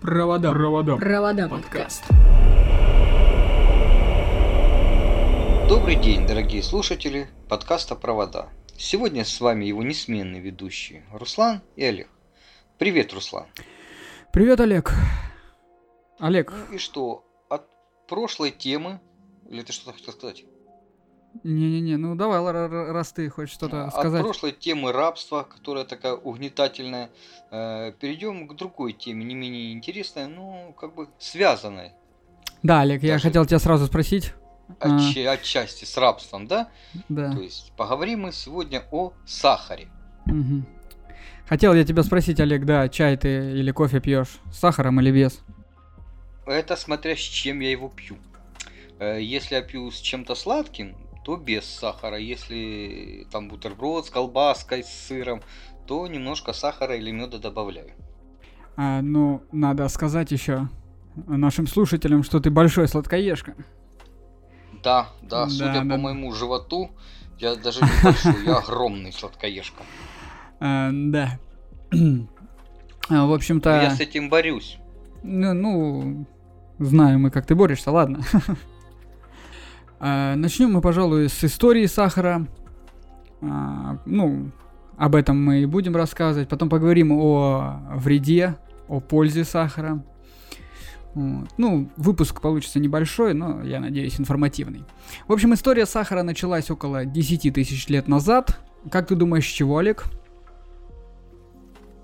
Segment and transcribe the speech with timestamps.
[0.00, 0.50] Провода.
[0.50, 0.96] Провода.
[0.96, 2.04] Провода подкаст.
[5.68, 8.48] Добрый день, дорогие слушатели подкаста «Провода».
[8.78, 12.08] Сегодня с вами его несменные ведущие Руслан и Олег.
[12.78, 13.46] Привет, Руслан.
[14.32, 14.94] Привет, Олег.
[16.18, 16.50] Олег.
[16.50, 17.66] Ну и что, от
[18.08, 19.02] прошлой темы,
[19.50, 20.44] или ты что-то хотел сказать?
[21.44, 22.40] Не-не-не, ну давай,
[22.92, 24.22] раз ты хочешь что-то От сказать.
[24.22, 27.08] прошлой темы рабства, которая такая угнетательная,
[27.50, 31.92] э, перейдем к другой теме, не менее интересной, но как бы связанной.
[32.62, 34.34] Да, Олег, я Даже- хотел тебя сразу спросить.
[34.80, 36.68] А, Отча- отчасти с рабством, да?
[37.08, 37.32] да.
[37.32, 39.88] То есть поговорим мы сегодня о сахаре.
[40.26, 40.66] мгм.
[41.48, 45.40] Хотел я тебя спросить, Олег, да, чай ты или кофе пьешь с сахаром или без?
[46.46, 48.16] Это смотря с чем я его пью.
[49.00, 50.94] Э, Если я пью с чем-то сладким,
[51.30, 52.18] то без сахара.
[52.18, 55.42] Если там бутерброд с колбаской, с сыром,
[55.86, 57.92] то немножко сахара или меда добавляю.
[58.76, 60.68] А, ну, надо сказать еще
[61.28, 63.54] нашим слушателям, что ты большой сладкоежка.
[64.82, 65.94] Да, да, судя да.
[65.94, 66.90] по моему животу,
[67.38, 69.82] я даже не большой, я огромный сладкоежка.
[70.62, 71.38] А, да.
[73.08, 74.76] А, В общем-то, Я с этим борюсь.
[75.22, 76.26] ну, ну,
[76.78, 78.20] знаем мы, как ты борешься, ладно.
[80.00, 82.46] А, Начнем мы, пожалуй, с истории сахара.
[83.42, 84.50] А, Ну,
[84.96, 86.48] об этом мы и будем рассказывать.
[86.48, 88.56] Потом поговорим о вреде,
[88.88, 90.02] о пользе сахара.
[91.14, 91.48] Вот.
[91.58, 94.84] Ну, выпуск получится небольшой, но, я надеюсь, информативный.
[95.26, 98.60] В общем, история сахара началась около 10 тысяч лет назад.
[98.90, 100.04] Как ты думаешь, с чего, Олег?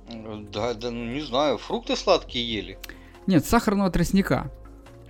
[0.08, 2.78] Э, Да, да, ну не знаю, фрукты сладкие ели.
[3.26, 4.50] Нет, сахарного тростника.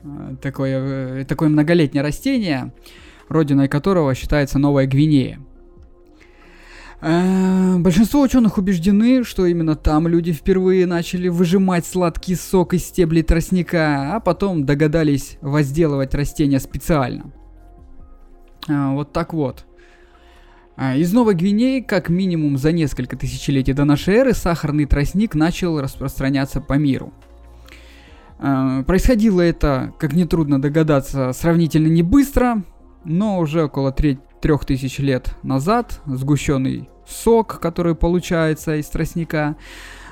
[0.06, 2.72] Э, Такое, э, такое многолетнее растение,
[3.28, 5.40] родиной которого считается Новая Гвинея.
[7.00, 13.22] Э, Большинство ученых убеждены, что именно там люди впервые начали выжимать сладкий сок из стеблей
[13.22, 17.32] тростника, а потом догадались возделывать растения специально.
[18.68, 19.64] Вот так вот.
[20.76, 26.60] Из Новой Гвинеи, как минимум за несколько тысячелетий до нашей эры, сахарный тростник начал распространяться
[26.60, 27.12] по миру.
[28.38, 32.62] А, Происходило это, как нетрудно догадаться, сравнительно не быстро,
[33.04, 39.56] но уже около тре- трех тысяч лет назад сгущенный сок, который получается из тростника,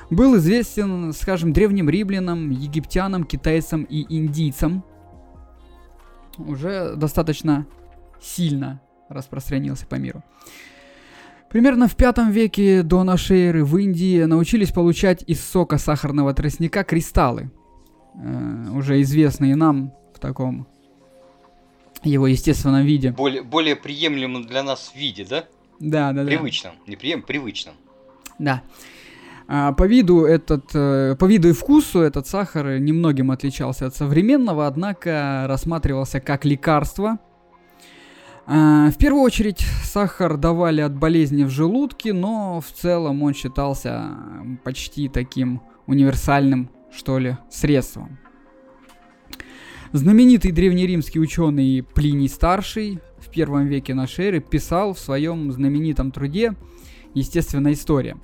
[0.09, 4.83] был известен, скажем, древним римлянам, египтянам, китайцам и индийцам.
[6.37, 7.65] Уже достаточно
[8.21, 10.23] сильно распространился по миру.
[11.49, 16.83] Примерно в пятом веке до нашей эры в Индии научились получать из сока сахарного тростника
[16.83, 17.51] кристаллы,
[18.21, 20.67] э, уже известные нам в таком
[22.03, 23.11] его естественном виде.
[23.11, 25.45] Более, более приемлемом для нас виде, да?
[25.79, 26.27] Да, да, да.
[26.27, 26.73] Привычном.
[26.87, 27.75] Не прием, привычном.
[28.39, 28.63] Да.
[29.47, 34.67] А, по виду этот, э, по виду и вкусу этот сахар немногим отличался от современного,
[34.67, 37.19] однако рассматривался как лекарство.
[38.47, 44.17] А, в первую очередь сахар давали от болезни в желудке, но в целом он считался
[44.63, 48.17] почти таким универсальным, что ли, средством.
[49.91, 56.53] Знаменитый древнеримский ученый Плиний Старший в первом веке нашей эры писал в своем знаменитом труде
[57.13, 58.17] «Естественная история».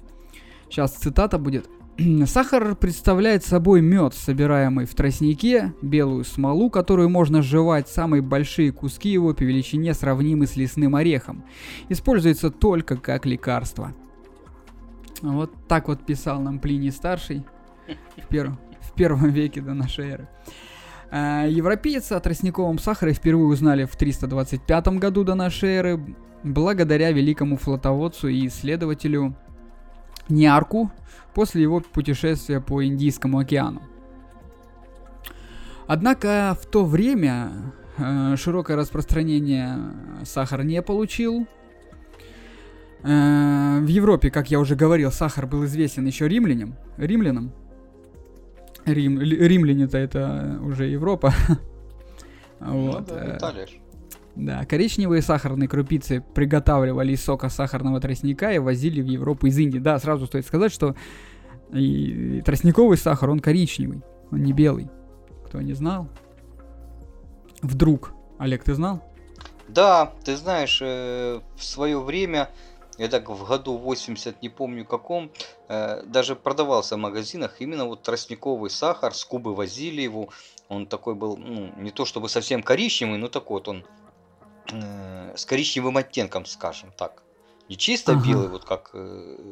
[0.70, 1.70] Сейчас цитата будет.
[2.26, 9.10] Сахар представляет собой мед, собираемый в тростнике, белую смолу, которую можно жевать, самые большие куски
[9.10, 11.44] его по величине сравнимы с лесным орехом.
[11.90, 13.94] Используется только как лекарство.
[15.22, 17.46] Вот так вот писал нам Плиний Старший
[18.18, 20.28] в, пер- в первом веке до нашей эры.
[21.12, 27.58] А, Европейцы о тростниковом сахаре впервые узнали в 325 году до нашей эры благодаря великому
[27.58, 29.36] флотоводцу и исследователю
[30.30, 30.92] Ниарку
[31.34, 33.82] после его путешествия по Индийскому океану.
[35.88, 37.52] Однако в то время
[37.98, 39.78] э, широкое распространение
[40.24, 41.48] сахар не получил.
[43.04, 46.76] Э, в Европе, как я уже говорил, сахар был известен еще римлянам.
[46.98, 47.52] Римлянам.
[48.86, 51.34] Рим, римляне-то это уже Европа.
[52.60, 53.10] Вот.
[53.10, 53.68] Ну да, э, Италия
[54.36, 59.80] да, коричневые сахарные крупицы приготавливали из сока сахарного тростника и возили в Европу из Индии.
[59.80, 60.96] Да, сразу стоит сказать, что
[61.74, 64.02] и, и тростниковый сахар, он коричневый,
[64.32, 64.90] он не белый.
[65.46, 66.08] Кто не знал?
[67.62, 68.14] Вдруг.
[68.38, 69.04] Олег, ты знал?
[69.68, 72.50] Да, ты знаешь, э, в свое время,
[73.02, 75.32] я так в году 80, не помню каком,
[75.70, 80.30] э, даже продавался в магазинах именно вот тростниковый сахар, с Кубы возили его,
[80.70, 83.86] он такой был, ну, не то чтобы совсем коричневый, но такой вот он
[84.72, 87.24] э, с коричневым оттенком, скажем так.
[87.70, 88.24] Не чисто Ага.
[88.24, 88.92] белый, вот как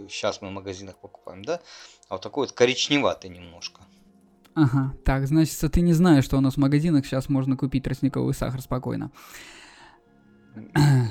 [0.09, 1.59] сейчас мы в магазинах покупаем, да,
[2.07, 3.81] а вот такой вот коричневатый немножко.
[4.53, 8.35] Ага, так, значит, ты не знаешь, что у нас в магазинах сейчас можно купить тростниковый
[8.35, 9.09] сахар спокойно.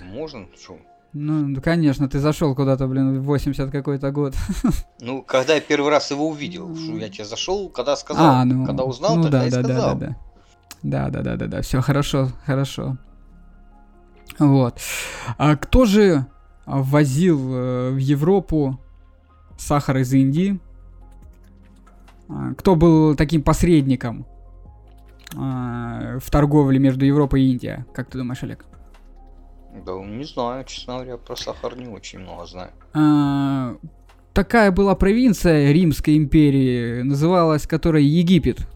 [0.04, 0.48] Можно?
[0.54, 0.78] Что?
[1.14, 4.34] Ну, конечно, ты зашел куда-то, блин, в 80 какой-то год.
[5.00, 8.66] Ну, когда я первый раз его увидел, что я тебе зашел, когда сказал, А, ну,
[8.66, 9.94] когда узнал, ну, тогда да, и да, сказал.
[9.94, 10.16] да, да, да.
[10.82, 11.62] Да, да, да, да, да.
[11.62, 12.98] Все хорошо, хорошо.
[14.38, 14.78] Вот.
[15.38, 16.26] А кто же
[16.66, 18.78] возил э, в Европу
[19.56, 20.60] сахар из Индии?
[22.28, 24.26] А, Кто был таким посредником
[25.36, 27.84] а, в торговле между Европой и Индией?
[27.94, 28.64] Как ты думаешь, Олег?
[29.84, 32.70] Да, не знаю, честно говоря, про сахар не очень много знаю.
[32.94, 33.76] А,
[34.32, 38.66] такая была провинция Римской империи, называлась которой Египет.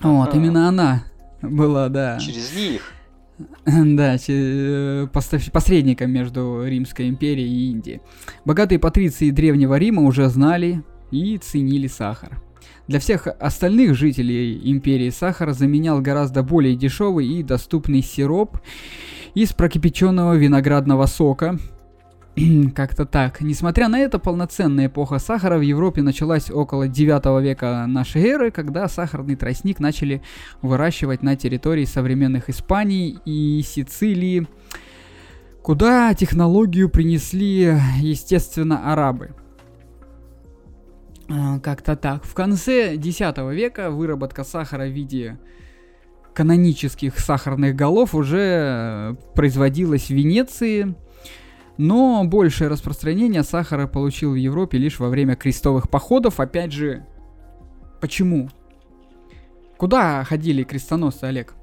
[0.00, 1.04] Вот, именно она
[1.40, 2.18] была, да.
[2.18, 2.90] Через них.
[3.66, 5.08] Да, э,
[5.52, 8.00] посредником между Римской империей и Индией.
[8.44, 12.40] Богатые патриции Древнего Рима уже знали и ценили сахар.
[12.86, 18.58] Для всех остальных жителей империи сахар заменял гораздо более дешевый и доступный сироп
[19.34, 21.58] из прокипяченного виноградного сока.
[22.74, 23.40] Как-то так.
[23.40, 28.86] Несмотря на это, полноценная эпоха сахара в Европе началась около 9 века нашей эры, когда
[28.86, 30.20] сахарный тростник начали
[30.60, 34.46] выращивать на территории современных Испании и Сицилии,
[35.62, 39.30] куда технологию принесли, естественно, арабы.
[41.28, 42.24] А, Как-то так.
[42.24, 43.20] В конце X
[43.52, 45.38] века выработка сахара в виде
[46.34, 50.94] канонических сахарных голов уже э, производилась в Венеции,
[51.78, 56.40] но большее распространение сахара получил в Европе лишь во время крестовых походов.
[56.40, 57.06] Опять же,
[58.00, 58.50] почему?
[59.76, 61.54] Куда ходили крестоносцы, Олег?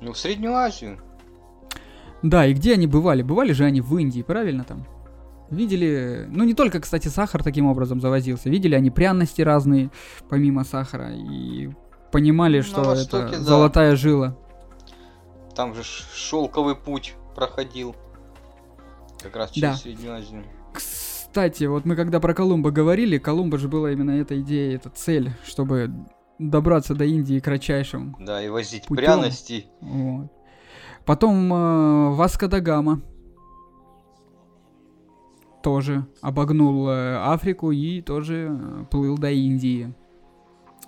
[0.00, 0.98] Ну, в Среднюю Азию.
[2.22, 3.22] Да, и где они бывали?
[3.22, 4.86] Бывали же они в Индии, правильно там?
[5.52, 9.90] Видели, ну не только, кстати, сахар таким образом завозился, видели они пряности разные,
[10.30, 11.68] помимо сахара, и
[12.10, 13.44] понимали, На что Востоке, это да.
[13.44, 14.34] золотая жила.
[15.54, 17.94] Там же шелковый путь проходил.
[19.22, 19.76] Как раз через Да.
[19.76, 20.42] Среднюю Азию.
[20.72, 25.32] Кстати, вот мы когда про Колумба говорили, Колумба же была именно эта идея, эта цель,
[25.44, 25.90] чтобы
[26.38, 28.16] добраться до Индии кратчайшим.
[28.20, 28.96] Да, и возить Путём.
[28.96, 29.66] пряности.
[29.82, 30.32] Вот.
[31.04, 33.02] Потом э, Васко да Гама
[35.62, 39.92] тоже обогнул э, Африку и тоже э, плыл до Индии.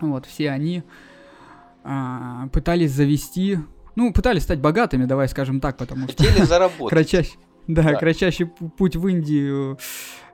[0.00, 0.82] Вот, все они
[1.84, 3.58] а, пытались завести,
[3.96, 6.90] ну, пытались стать богатыми, давай скажем так, потому что Хотели заработать.
[6.90, 7.38] кратчайший,
[7.68, 7.94] да, Да.
[7.94, 9.78] кратчайший пу- путь в Индию,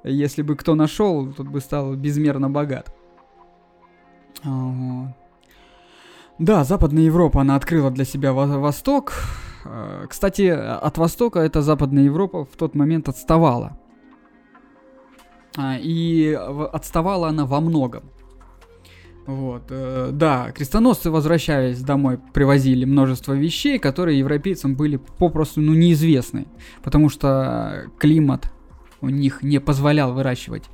[0.02, 2.94] если бы кто нашел, тот бы стал безмерно богат.
[4.43, 5.08] А, вот.
[6.38, 9.12] Да, Западная Европа, она открыла для себя во- Восток.
[9.66, 13.76] Э, Кстати, от Востока эта Западная Европа в тот момент отставала.
[15.56, 18.05] А, И отставала она во многом.
[19.26, 26.47] Вот, э, да, крестоносцы, возвращаясь домой, привозили множество вещей, которые европейцам были попросту ну, неизвестны,
[26.82, 28.50] потому что климат
[29.00, 30.64] у них не позволял выращивать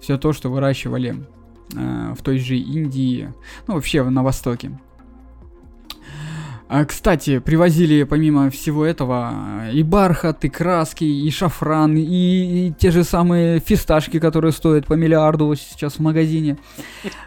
[0.00, 1.26] все то, что выращивали
[1.74, 3.32] э, в той же Индии,
[3.66, 4.78] ну вообще на Востоке.
[6.70, 9.32] А, кстати, привозили помимо всего этого
[9.62, 12.02] э, и бархат, и краски, и шафран, и,
[12.68, 16.58] и те же самые фисташки, которые стоят по миллиарду сейчас в магазине.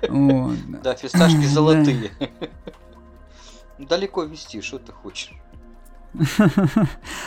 [0.84, 2.12] Да, фисташки золотые.
[3.80, 5.34] Далеко вести, что ты хочешь?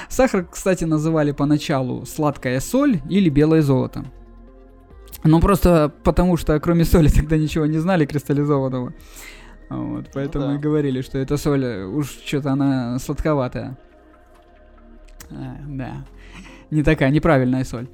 [0.08, 4.04] Сахар, кстати, называли поначалу сладкая соль или белое золото.
[5.24, 8.92] Ну, просто потому что кроме соли тогда ничего не знали кристаллизованного.
[9.70, 10.54] Вот, поэтому да.
[10.54, 13.78] и говорили, что эта соль, э, уж что-то она сладковатая.
[15.30, 16.04] А, да.
[16.70, 17.88] Не такая, неправильная соль.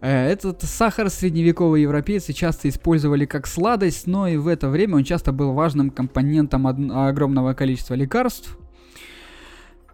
[0.00, 5.04] Э, Этот сахар средневековые европейцы часто использовали как сладость, но и в это время он
[5.04, 8.56] часто был важным компонентом огромного количества лекарств.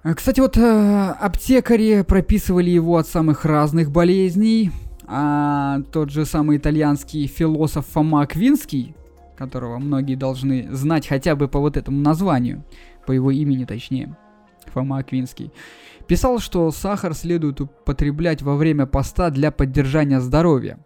[0.05, 4.71] Э, Кстати, вот аптекари прописывали его от самых разных болезней,
[5.07, 8.95] а тот же самый итальянский философ Фома Аквинский,
[9.39, 12.65] которого многие должны знать хотя бы по вот этому названию,
[13.07, 14.17] по его имени точнее,
[14.67, 15.53] Фома Аквинский,
[16.09, 20.79] писал, что сахар следует употреблять во время поста для поддержания здоровья.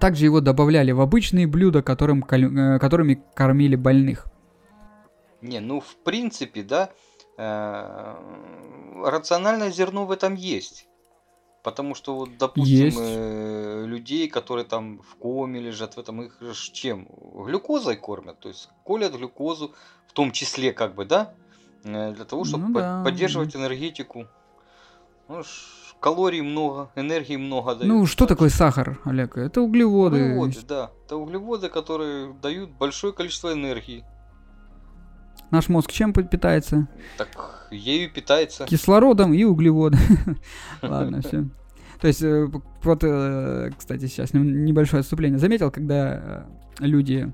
[0.00, 4.26] Также его добавляли в обычные блюда, которым, э, которыми кормили больных.
[5.42, 6.90] Не, ну в принципе, да,
[7.36, 8.14] э,
[9.04, 10.88] рациональное зерно в этом есть.
[11.64, 12.98] Потому что вот, допустим, Есть.
[13.00, 16.38] э, людей, которые там в коме лежат, в этом их
[16.74, 17.08] чем?
[17.46, 19.72] Глюкозой кормят, то есть колят глюкозу,
[20.06, 21.32] в том числе, как бы, да,
[21.82, 24.26] э, для того, чтобы Ну да, поддерживать энергетику.
[25.28, 25.42] Ну,
[26.00, 27.94] калорий много, энергии много дают.
[27.94, 29.38] Ну, что такое сахар, Олег?
[29.38, 30.16] Это углеводы.
[30.16, 30.90] Углеводы, да.
[31.06, 34.04] Это углеводы, которые дают большое количество энергии.
[35.54, 36.88] Наш мозг чем питается?
[37.16, 38.64] Так ею питается.
[38.64, 40.00] Кислородом и углеводом.
[40.82, 41.44] Ладно, все.
[42.00, 42.48] То есть, э,
[42.82, 45.38] вот, э, кстати, сейчас небольшое отступление.
[45.38, 46.48] Заметил, когда
[46.80, 47.32] э, люди,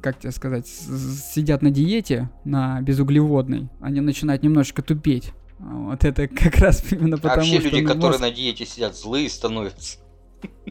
[0.00, 5.32] как тебе сказать, сидят на диете, на безуглеводной, они начинают немножечко тупеть.
[5.58, 7.68] Вот это как раз именно потому, а вообще что...
[7.68, 8.20] люди, которые мозг...
[8.22, 9.98] на диете сидят, злые становятся.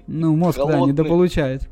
[0.08, 1.70] Ну, мозг, да, недополучает.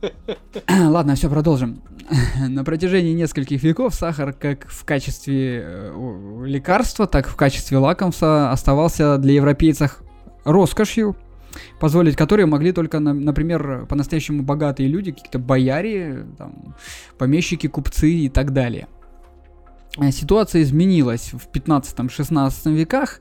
[0.68, 1.82] Ладно, все, продолжим.
[2.48, 8.50] На протяжении нескольких веков сахар как в качестве э, лекарства, так и в качестве лакомства
[8.50, 10.02] оставался для европейцев
[10.44, 11.16] роскошью,
[11.78, 16.74] позволить которой могли только, например, по-настоящему богатые люди, какие-то бояре, там,
[17.18, 18.88] помещики, купцы и так далее.
[19.98, 23.20] Э, ситуация изменилась в 15-16 веках.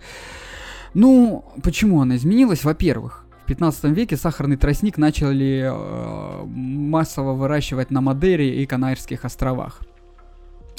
[0.94, 2.64] Ну, почему она изменилась?
[2.64, 9.80] Во-первых, 15 веке сахарный тростник начали э, массово выращивать на Мадере и Канарских островах.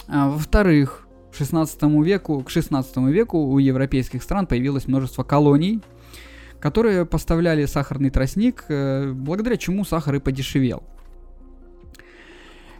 [0.07, 5.81] А, во-вторых, 16 веку, к 16 веку у европейских стран появилось множество колоний,
[6.61, 10.85] которые поставляли сахарный тростник, э, благодаря чему сахар и подешевел.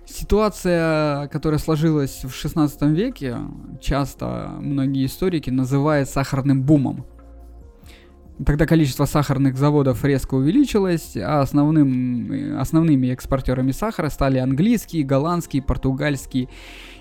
[0.07, 3.39] Ситуация, которая сложилась в 16 веке,
[3.81, 7.05] часто многие историки называют сахарным бумом.
[8.45, 16.49] Тогда количество сахарных заводов резко увеличилось, а основным, основными экспортерами сахара стали английские, голландские, португальские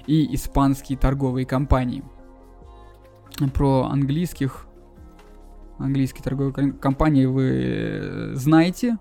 [0.06, 2.04] и испанские торговые компании.
[3.54, 4.66] Про английских
[5.78, 8.98] английские торговые компании вы знаете.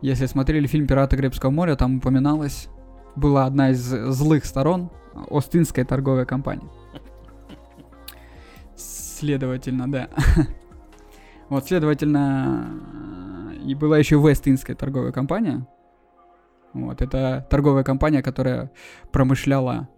[0.00, 2.68] Если смотрели фильм «Пираты Гребского моря», там упоминалась,
[3.14, 4.90] была одна из злых сторон
[5.28, 6.68] Остинская торговая компания.
[8.74, 10.08] Следовательно, да.
[11.48, 12.80] Вот, следовательно,
[13.64, 15.66] и была еще Вест-Индская торговая компания.
[16.74, 18.70] Вот, это торговая компания, которая
[19.12, 19.88] промышляла...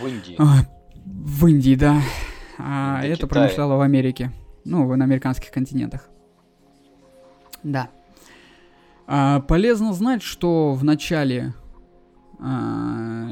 [0.00, 0.36] В Индии.
[0.38, 0.64] А,
[1.04, 2.00] в Индии, да.
[2.58, 3.28] А это Китая.
[3.28, 4.30] промышляла в Америке.
[4.64, 6.08] Ну, на американских континентах.
[7.62, 7.88] Да.
[9.06, 11.54] А, полезно знать, что в начале
[12.38, 13.26] а,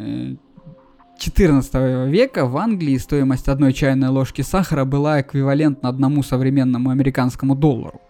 [1.23, 8.01] 14 века в Англии стоимость одной чайной ложки сахара была эквивалентна одному современному американскому доллару.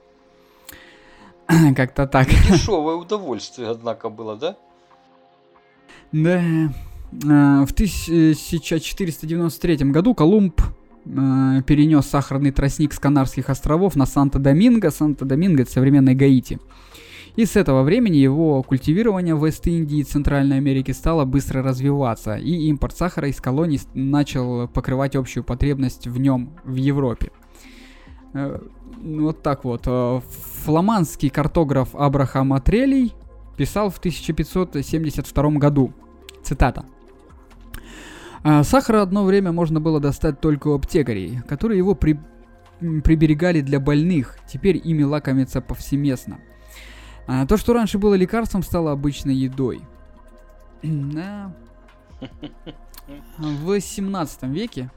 [1.77, 2.29] Как-то так.
[2.51, 4.57] Дешевое удовольствие, однако, было, да?
[6.13, 6.43] Да.
[7.29, 14.89] А, в 1493 году Колумб а, перенес сахарный тростник с Канарских островов на Санто-Доминго.
[14.89, 16.59] Санто-Доминго это современной Гаити.
[17.35, 22.69] И с этого времени его культивирование в Вест-Индии и Центральной Америке стало быстро развиваться, и
[22.69, 27.33] импорт сахара из колоний начал покрывать общую потребность в нем в Европе.
[28.35, 28.61] Э,
[29.03, 29.83] вот так вот.
[29.87, 30.21] Э,
[30.65, 33.15] фламандский картограф Абрахам Атрелий
[33.57, 35.93] писал в 1572 году.
[36.43, 36.85] Цитата.
[38.43, 42.19] «А сахара одно время можно было достать только у аптекарей, которые его при...
[42.81, 46.41] приберегали для больных, теперь ими лакомятся повсеместно.
[47.27, 49.83] А то, что раньше было лекарством, стало обычной едой.
[50.83, 51.55] Да.
[53.39, 54.91] В 17 веке,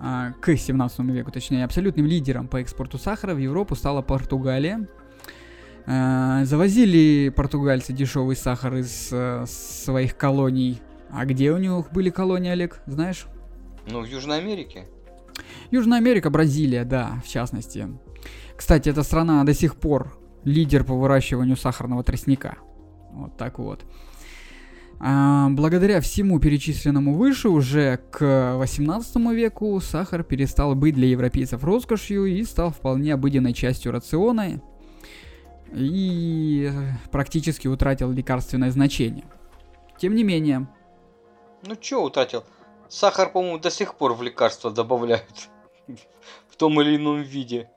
[0.00, 4.88] а, к 17 веку, точнее, абсолютным лидером по экспорту сахара в Европу стала Португалия.
[5.86, 10.80] А, завозили португальцы дешевый сахар из а, своих колоний.
[11.10, 13.26] А где у них были колонии, Олег, знаешь?
[13.90, 14.86] Ну, в Южной Америке.
[15.70, 17.88] Южная Америка, Бразилия, да, в частности.
[18.56, 22.58] Кстати, эта страна до сих пор лидер по выращиванию сахарного тростника.
[23.12, 23.84] Вот так вот.
[25.00, 32.26] А, благодаря всему перечисленному выше, уже к 18 веку сахар перестал быть для европейцев роскошью
[32.26, 34.60] и стал вполне обыденной частью рациона
[35.72, 36.70] и
[37.12, 39.26] практически утратил лекарственное значение.
[39.98, 40.66] Тем не менее...
[41.66, 42.44] Ну чё утратил?
[42.88, 45.48] Сахар, по-моему, до сих пор в лекарства добавляют.
[46.48, 47.68] В том или ином виде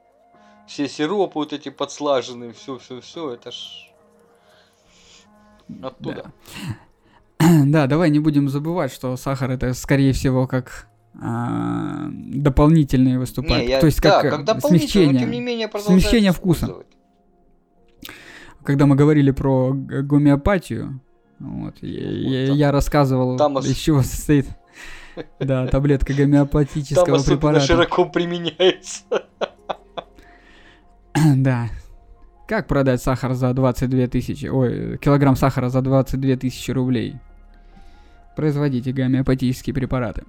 [0.71, 3.91] все сиропы вот эти подслаженные, все, все, все, это ж
[5.83, 6.31] оттуда.
[7.39, 7.63] Да.
[7.65, 10.87] да, давай не будем забывать, что сахар это скорее всего как
[11.21, 13.65] а, дополнительные выступают.
[13.65, 16.73] Не, я, То есть да, как, как смягчение, но тем не менее смягчение вкуса.
[18.63, 21.01] Когда мы говорили про гомеопатию,
[21.39, 24.47] вот, я, там, я рассказывал, там из чего состоит
[25.39, 27.65] да, таблетка гомеопатического там препарата.
[27.65, 29.03] широко применяется.
[31.35, 31.69] да.
[32.47, 34.45] Как продать сахар за 22 тысячи?
[34.47, 37.15] Ой, килограмм сахара за 22 тысячи рублей?
[38.35, 40.23] Производите гомеопатические препараты.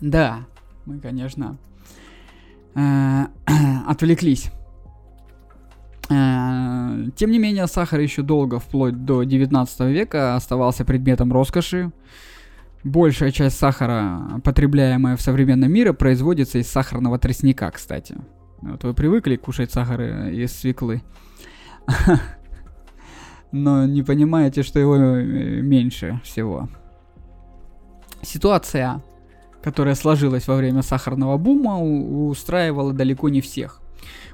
[0.00, 0.40] Да,
[0.84, 1.56] мы, конечно,
[2.74, 3.26] э,
[3.86, 4.50] отвлеклись.
[6.10, 11.92] Э, тем не менее, сахар еще долго, вплоть до 19 века, оставался предметом роскоши.
[12.84, 18.16] Большая часть сахара, потребляемая в современном мире, производится из сахарного тростника, кстати.
[18.62, 20.00] Вот вы привыкли кушать сахар
[20.30, 21.02] из свеклы,
[23.52, 26.68] но не понимаете, что его э, меньше всего.
[28.22, 29.02] Ситуация,
[29.62, 33.82] которая сложилась во время сахарного бума, устраивала далеко не всех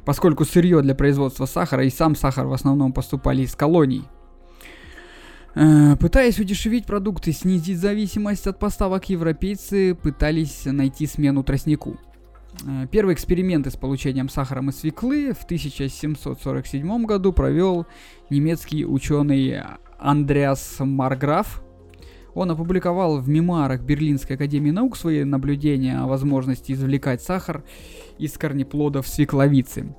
[0.05, 4.05] поскольку сырье для производства сахара и сам сахар в основном поступали из колоний.
[5.55, 11.99] Э, пытаясь удешевить продукты, снизить зависимость от поставок, европейцы пытались найти смену тростнику.
[12.67, 17.87] Э, первый эксперименты с получением сахаром из свеклы в 1747 году провел
[18.31, 19.63] немецкий ученый
[19.99, 21.63] Андреас Марграф.
[22.35, 27.65] Он опубликовал в мемуарах Берлинской академии наук свои наблюдения о возможности извлекать сахар
[28.19, 29.97] из корнеплодов свекловицы,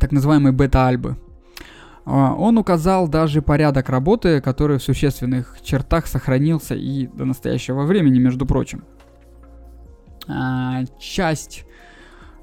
[0.00, 1.16] так называемые бета-альбы.
[2.06, 8.18] А, он указал даже порядок работы, который в существенных чертах сохранился и до настоящего времени,
[8.18, 8.84] между прочим.
[10.28, 11.64] А, часть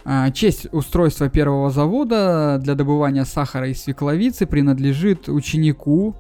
[0.06, 6.16] а, Честь устройства первого завода для добывания сахара из свекловицы принадлежит ученику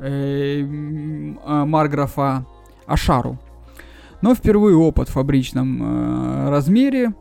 [0.00, 2.44] э, Марграфа
[2.86, 3.38] Ашару.
[4.20, 7.14] Но впервые опыт в фабричном э, размере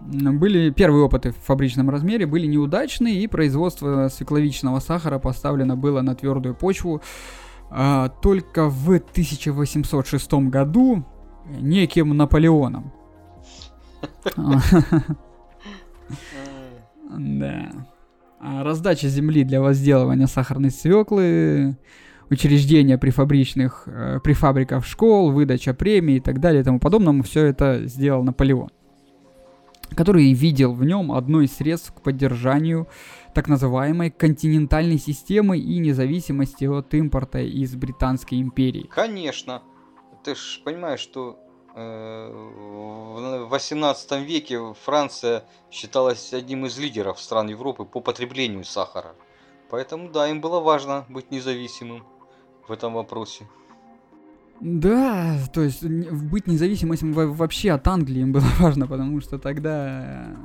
[0.00, 6.14] были первые опыты в фабричном размере были неудачные, и производство свекловичного сахара поставлено было на
[6.14, 7.02] твердую почву
[7.70, 11.04] а, только в 1806 году
[11.60, 12.92] неким Наполеоном.
[17.10, 17.70] Да.
[18.38, 21.78] А раздача земли для возделывания сахарной свеклы,
[22.28, 27.22] учреждения при фабричных, э, при фабриках школ, выдача премий и так далее и тому подобному,
[27.22, 28.68] все это сделал Наполеон
[29.94, 32.88] который видел в нем одно из средств к поддержанию
[33.34, 38.88] так называемой континентальной системы и независимости от импорта из Британской империи.
[38.94, 39.62] Конечно.
[40.28, 41.38] Ты же понимаешь, что
[41.74, 49.14] э, в 18 веке Франция считалась одним из лидеров стран Европы по потреблению сахара.
[49.70, 52.04] Поэтому да, им было важно быть независимым
[52.68, 53.48] в этом вопросе.
[54.60, 60.36] Да, то есть быть независимым вообще от Англии им было важно, потому что тогда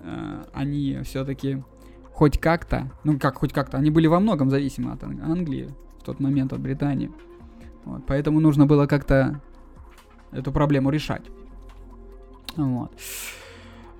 [0.00, 1.64] э, они все-таки
[2.12, 6.20] хоть как-то, ну как хоть как-то, они были во многом зависимы от Англии в тот
[6.20, 7.10] момент, от Британии.
[7.84, 9.40] Вот, поэтому нужно было как-то
[10.32, 11.22] эту проблему решать.
[12.56, 12.92] Вот.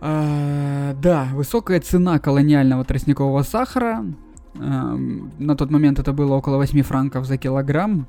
[0.01, 4.05] А, да, высокая цена колониального тростникового сахара.
[4.59, 4.95] А,
[5.39, 8.07] на тот момент это было около 8 франков за килограмм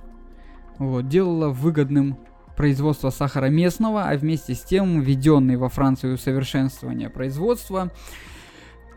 [0.77, 2.17] вот, делала выгодным
[2.55, 7.91] производство сахара местного, а вместе с тем введенные во Францию усовершенствования производства,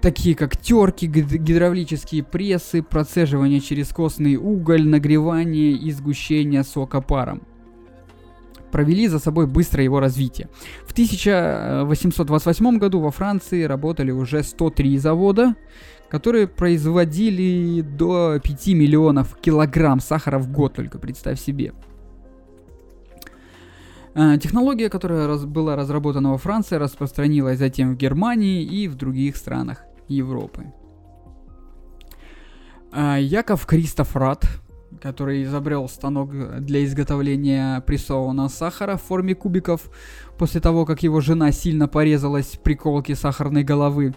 [0.04, 7.40] такие как терки, гидравлические прессы, процеживание через костный уголь, нагревание и сгущение сока паром
[8.70, 10.48] провели за собой быстрое его развитие.
[10.84, 15.54] В 1828 году во Франции работали уже 103 завода,
[16.10, 21.72] которые производили до 5 миллионов килограмм сахара в год, только представь себе.
[24.14, 29.84] А, технология, которая была разработана во Франции, распространилась затем в Германии и в других странах
[30.08, 30.72] Европы.
[32.92, 34.44] А, Яков Кристоф Рад,
[35.00, 39.90] который изобрел станок для изготовления прессованного сахара в форме кубиков
[40.38, 44.14] после того, как его жена сильно порезалась при колке сахарной головы.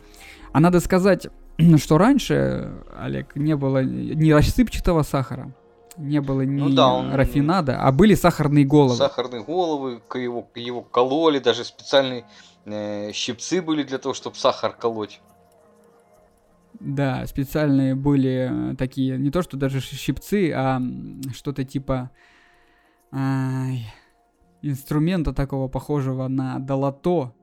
[0.54, 1.28] А надо сказать,
[1.78, 5.54] что раньше, Олег, не было ни рассыпчатого сахара,
[5.97, 7.13] не было ни ну, да, он...
[7.13, 8.95] рафинада, а были сахарные головы.
[8.95, 12.26] Сахарные головы, его, его кололи, даже специальные
[12.65, 15.19] э, щипцы были для того, чтобы сахар колоть.
[16.79, 20.79] Да, специальные были э, такие, не то что даже щипцы, а
[21.33, 22.11] что-то типа
[23.11, 23.85] ай,
[24.61, 27.33] инструмента такого похожего на долото.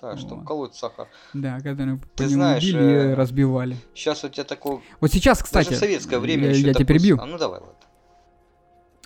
[0.00, 0.48] Да, чтобы вот.
[0.48, 1.06] колоть сахар.
[1.32, 3.76] Да, когда Ты знаешь, били э, разбивали.
[3.94, 4.80] Сейчас у тебя такое...
[5.00, 5.66] Вот сейчас, кстати...
[5.66, 7.18] Даже в советское время я, я тебя перебью.
[7.20, 7.76] А ну давай, ладно.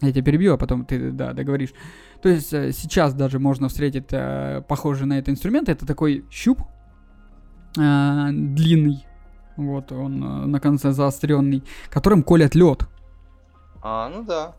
[0.00, 1.74] Я тебя перебью, а потом ты, да, договоришь.
[2.22, 5.68] То есть э, сейчас даже можно встретить э, похожий на это инструмент.
[5.68, 6.62] Это такой щуп
[7.76, 9.04] э, длинный.
[9.56, 12.86] Вот он э, на конце заостренный, которым колят лед.
[13.82, 14.54] А, ну да.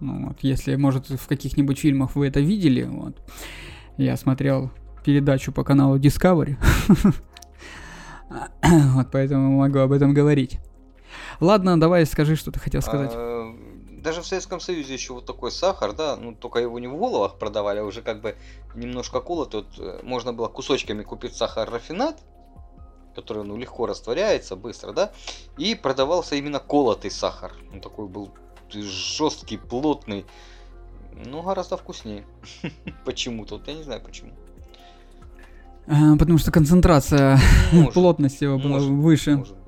[0.00, 3.16] Ну, вот, если, может, в каких-нибудь фильмах вы это видели, вот.
[3.96, 4.70] Я смотрел
[5.04, 6.56] передачу по каналу Discovery.
[8.94, 10.58] вот поэтому могу об этом говорить.
[11.40, 13.12] Ладно, давай скажи, что ты хотел сказать.
[13.14, 13.54] А,
[14.04, 17.38] даже в Советском Союзе еще вот такой сахар, да, ну только его не в головах
[17.38, 18.36] продавали, а уже как бы
[18.74, 19.20] немножко.
[19.20, 22.20] Вот э, можно было кусочками купить сахар рафинат,
[23.14, 25.12] который ну, легко растворяется, быстро, да,
[25.56, 27.52] и продавался именно колотый сахар.
[27.72, 28.30] Он такой был
[28.70, 30.24] жесткий, плотный,
[31.12, 32.24] ну, гораздо вкуснее.
[33.04, 34.32] Почему-то, вот я не знаю почему.
[35.86, 37.38] А, потому что концентрация
[37.72, 39.36] может, плотности его была может, выше.
[39.36, 39.64] Может быть.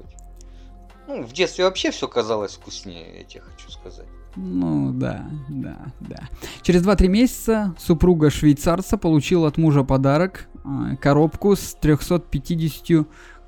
[1.08, 4.06] Ну, в детстве вообще все казалось вкуснее, я тебе хочу сказать.
[4.34, 6.28] Ну да, да, да.
[6.62, 13.06] Через 2-3 месяца супруга швейцарца получила от мужа подарок а, коробку с 350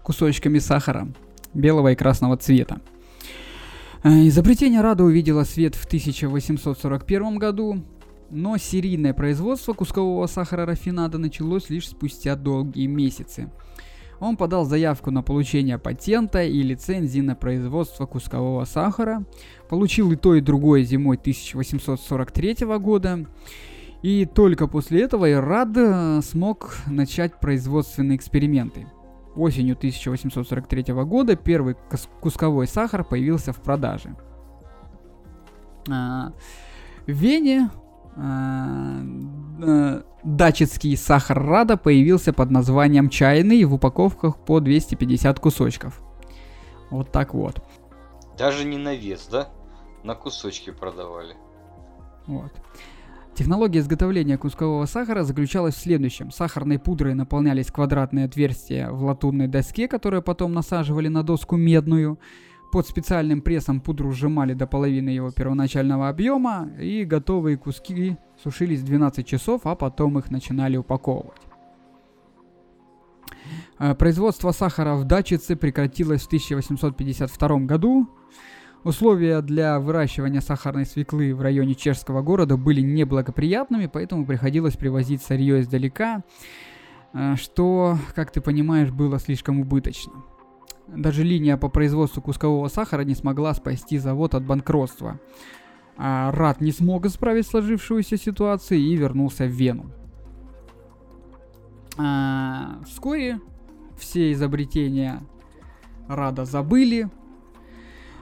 [0.08, 1.06] кусочками сахара
[1.52, 2.80] белого и красного цвета.
[4.02, 7.84] А, изобретение Рада увидело свет в 1841 году,
[8.30, 13.52] но серийное производство кускового сахара рафинада началось лишь спустя долгие месяцы.
[14.18, 19.26] Он подал заявку на получение патента и лицензии на производство кускового сахара,
[19.68, 23.26] получил и то, и другое зимой 1843 года,
[24.00, 28.86] и только после этого Ирад э, смог начать производственные эксперименты.
[29.38, 31.77] Осенью 1843 года первый
[32.20, 34.16] кусковой сахар появился в продаже.
[35.88, 36.33] А,
[37.07, 37.70] в Вене
[38.16, 39.01] а,
[39.62, 46.03] э, дачецкий сахар Рада появился под названием чайный в упаковках по 250 кусочков.
[46.90, 47.62] Вот так вот.
[48.37, 49.51] Даже не на вес, да?
[50.03, 51.37] На кусочки продавали.
[52.27, 52.53] Вот.
[53.38, 56.33] Технология изготовления кускового сахара заключалась в следующем.
[56.33, 62.18] Сахарной пудрой наполнялись квадратные отверстия в латунной доске, которые потом насаживали на доску медную.
[62.72, 69.24] Под специальным прессом пудру сжимали до половины его первоначального объема, и готовые куски сушились 12
[69.24, 71.40] часов, а потом их начинали упаковывать.
[73.79, 78.09] Э, производство сахара в Дачице прекратилось в 1852 году.
[78.84, 85.60] Условия для выращивания сахарной свеклы в районе чешского города были неблагоприятными, поэтому приходилось привозить сырье
[85.60, 86.22] издалека,
[87.12, 90.12] э, что, как ты понимаешь, было слишком убыточно.
[90.86, 95.20] Даже линия по производству кускового сахара не смогла спасти завод от банкротства.
[95.96, 99.90] А Рад не смог исправить сложившуюся ситуацию и вернулся в Вену.
[101.98, 103.40] А, вскоре
[103.98, 105.20] все изобретения
[106.06, 107.10] Рада забыли,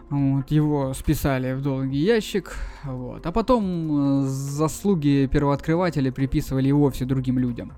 [0.09, 3.27] вот, его списали в долгий ящик, вот.
[3.27, 7.73] А потом э, заслуги первооткрывателя приписывали и вовсе другим людям.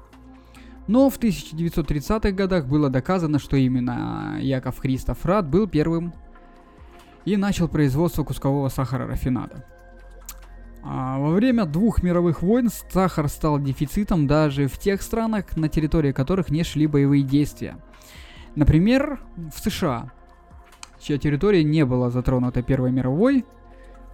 [0.88, 6.12] Но в 1930-х годах было доказано, что именно Яков Христоф Рад был первым
[7.24, 9.64] и начал производство кускового сахара рафинада.
[10.82, 16.12] А во время двух мировых войн сахар стал дефицитом даже в тех странах, на территории
[16.12, 17.76] которых не шли боевые действия.
[18.54, 20.12] Например, в США,
[21.00, 23.44] чья территория не была затронута Первой мировой,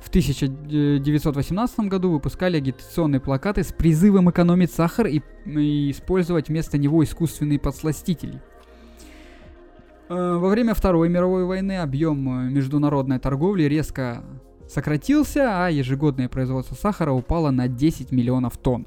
[0.00, 7.02] в 1918 году выпускали агитационные плакаты с призывом экономить сахар и, и использовать вместо него
[7.02, 8.42] искусственные подсластители.
[10.10, 14.22] Э, во время Второй мировой войны объем э, международной торговли резко
[14.68, 18.86] сократился, а ежегодное производство сахара упало на 10 миллионов тонн.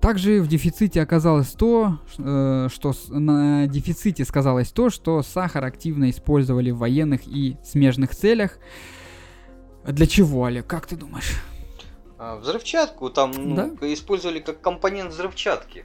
[0.00, 6.70] Также в дефиците оказалось то, э, что на дефиците сказалось то, что сахар активно использовали
[6.70, 8.58] в военных и смежных целях,
[9.84, 11.42] для чего, Олег, как ты думаешь?
[12.18, 13.92] А, взрывчатку там ну, да?
[13.92, 15.84] использовали как компонент взрывчатки.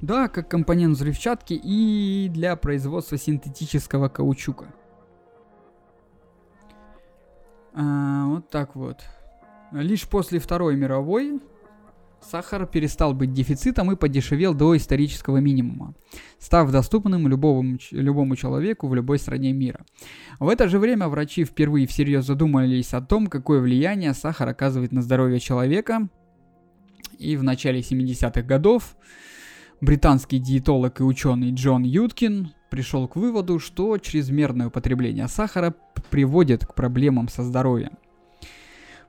[0.00, 4.72] Да, как компонент взрывчатки и для производства синтетического каучука.
[7.74, 8.98] А, вот так вот.
[9.72, 11.40] Лишь после Второй мировой
[12.22, 15.94] Сахар перестал быть дефицитом и подешевел до исторического минимума,
[16.38, 19.84] став доступным любому, любому человеку в любой стране мира.
[20.38, 25.02] В это же время врачи впервые всерьез задумались о том, какое влияние сахар оказывает на
[25.02, 26.08] здоровье человека.
[27.18, 28.96] И в начале 70-х годов
[29.80, 35.74] британский диетолог и ученый Джон Юткин пришел к выводу, что чрезмерное употребление сахара
[36.10, 37.98] приводит к проблемам со здоровьем.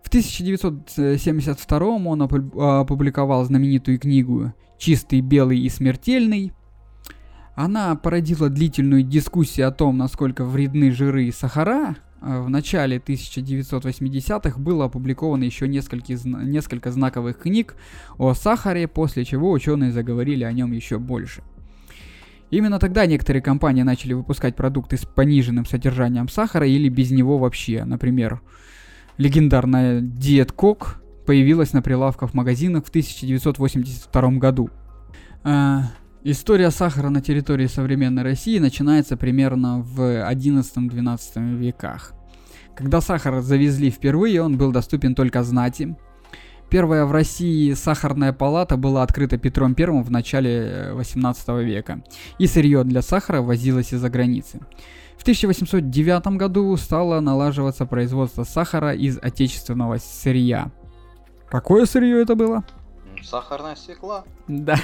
[0.04, 6.54] В 1972 он опубликовал знаменитую книгу «Чистый, белый и смертельный».
[7.56, 11.96] Она породила длительную дискуссию о том, насколько вредны жиры и сахара.
[12.22, 17.76] В начале 1980-х было опубликовано еще несколько, несколько знаковых книг
[18.18, 21.42] о сахаре, после чего ученые заговорили о нем еще больше.
[22.52, 27.86] Именно тогда некоторые компании начали выпускать продукты с пониженным содержанием сахара или без него вообще.
[27.86, 28.42] Например,
[29.18, 34.70] легендарная Диет Кок появилась на прилавках в магазинах в 1982 году.
[35.44, 35.82] Э,
[36.24, 42.14] история сахара на территории современной России начинается примерно в 11-12 веках.
[42.76, 45.96] Когда сахар завезли впервые, он был доступен только знати.
[46.70, 52.02] Первая в России сахарная палата была открыта Петром I в начале 18 э, века,
[52.40, 54.62] и сырье для сахара ввозилось из-за границы.
[55.22, 60.72] В 1809 году стало налаживаться производство сахара из отечественного сырья.
[61.48, 62.64] Какое сырье это было?
[63.22, 64.24] Сахарная свекла.
[64.48, 64.80] Да.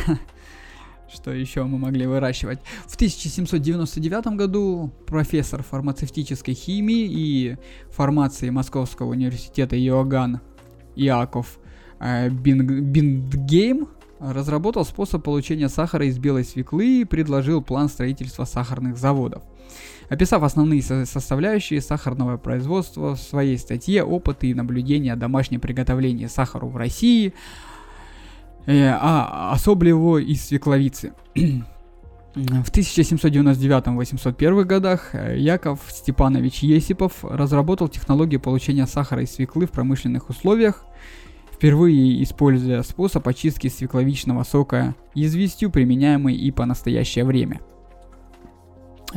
[1.12, 2.60] Что еще мы могли выращивать?
[2.86, 7.58] В 1799 году профессор фармацевтической химии и
[7.90, 10.42] фармации Московского университета Иоганн
[10.96, 11.58] Иаков
[12.00, 13.88] э, Биндгейм
[14.20, 19.42] разработал способ получения сахара из белой свеклы и предложил план строительства сахарных заводов.
[20.10, 26.70] Описав основные составляющие сахарного производства в своей статье «Опыты и наблюдения о домашнем приготовлении сахару
[26.70, 27.34] в России»,
[28.66, 31.14] э, а особливо из свекловицы.
[32.36, 40.30] В 1799-801 годах э, Яков Степанович Есипов разработал технологию получения сахара из свеклы в промышленных
[40.30, 40.86] условиях,
[41.52, 47.60] впервые используя способ очистки свекловичного сока известью, применяемый и по настоящее время.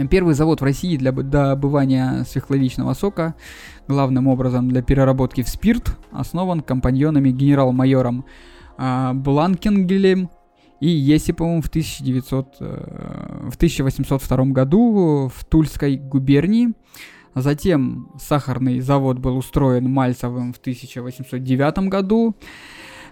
[0.09, 3.35] Первый завод в России для добывания свекловичного сока,
[3.89, 8.25] главным образом для переработки в спирт, основан компаньонами генерал-майором
[8.79, 10.31] э, Бланкенгелем
[10.81, 16.73] и Есиповым в, 1900, э, в 1802 году в Тульской губернии.
[17.35, 22.37] Затем сахарный завод был устроен Мальцевым в 1809 году.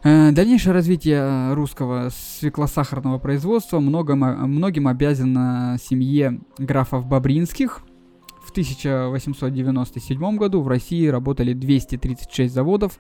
[0.04, 7.82] Э, дальнейшее развитие русского свеклосахарного производства многим, многим обязано семье графов Бобринских.
[8.42, 12.98] В 1897 году в России работали 236 заводов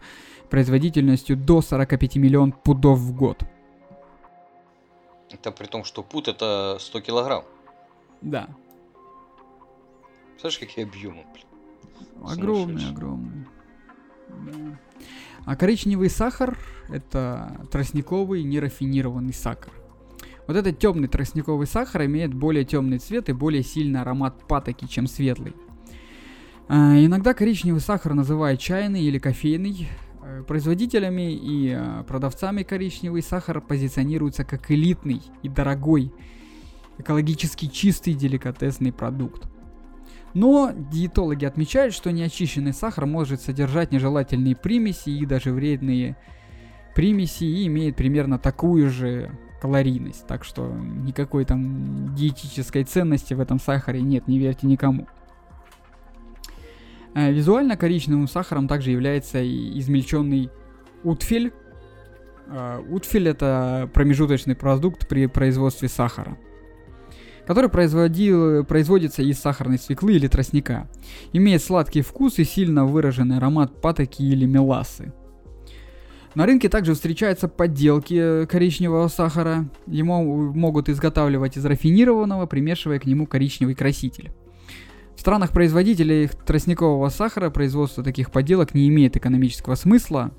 [0.50, 3.42] производительностью до 45 миллион пудов в год.
[5.30, 7.44] Это при том, что пуд это 100 килограмм.
[8.20, 8.48] Да.
[10.40, 11.24] Знаешь, какие объемы?
[12.22, 13.46] Огромные, огромные.
[14.28, 14.78] Да.
[15.46, 16.58] А коричневый сахар
[16.88, 19.72] это тростниковый нерафинированный сахар.
[20.46, 25.06] Вот этот темный тростниковый сахар имеет более темный цвет и более сильный аромат патоки, чем
[25.06, 25.54] светлый.
[26.68, 29.88] А, иногда коричневый сахар называют чайный или кофейный.
[30.28, 36.12] Э, производителями и э, продавцами коричневый сахар позиционируется как элитный и дорогой,
[36.98, 39.48] экологически чистый деликатесный продукт.
[40.34, 46.16] Но диетологи отмечают, что неочищенный сахар может содержать нежелательные примеси и даже вредные
[46.94, 50.26] примеси и имеет примерно такую же калорийность.
[50.26, 55.06] Так что никакой там диетической ценности в этом сахаре нет, не верьте никому.
[57.14, 60.50] Э, визуально коричневым сахаром также является измельченный
[61.02, 61.52] утфель.
[62.46, 66.36] Э, утфель это промежуточный продукт при производстве сахара
[67.48, 70.86] который производил, производится из сахарной свеклы или тростника.
[71.32, 75.14] Имеет сладкий вкус и сильно выраженный аромат патоки или мелассы.
[76.38, 79.68] На рынке также встречаются подделки коричневого сахара.
[79.88, 84.30] Ему могут изготавливать из рафинированного, примешивая к нему коричневый краситель.
[85.16, 90.30] В странах производителей тростникового сахара производство таких подделок не имеет экономического смысла.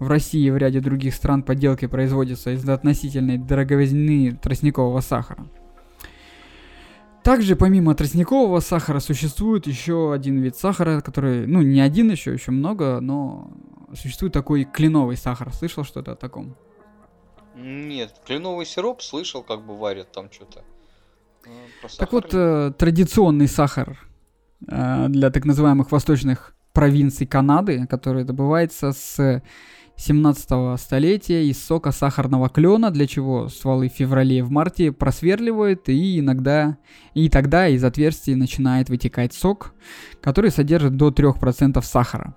[0.00, 5.46] В России и в ряде других стран подделки производятся из относительной дороговизны тростникового сахара.
[7.26, 12.52] Также помимо тростникового сахара существует еще один вид сахара, который, ну не один еще, еще
[12.52, 13.50] много, но
[14.00, 15.52] существует такой кленовый сахар.
[15.52, 16.54] Слышал что-то о таком?
[17.56, 20.62] Нет, кленовый сироп слышал, как бы варят там что-то.
[21.46, 23.98] Ну, так вот, э, традиционный сахар
[24.68, 29.42] э, для так называемых восточных провинций Канады, который добывается с
[29.96, 35.88] 17 столетия из сока сахарного клена, для чего стволы в феврале и в марте просверливают,
[35.88, 36.76] и иногда,
[37.14, 39.74] и тогда из отверстий начинает вытекать сок,
[40.20, 42.36] который содержит до 3% сахара.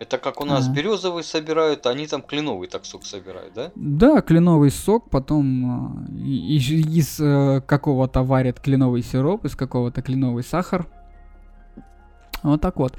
[0.00, 0.72] Это как у нас а.
[0.72, 3.70] березовый собирают, а они там кленовый так сок собирают, да?
[3.74, 10.42] Да, кленовый сок, потом э, из, из э, какого-то варят кленовый сироп, из какого-то кленовый
[10.42, 10.86] сахар.
[12.42, 12.96] Вот так вот.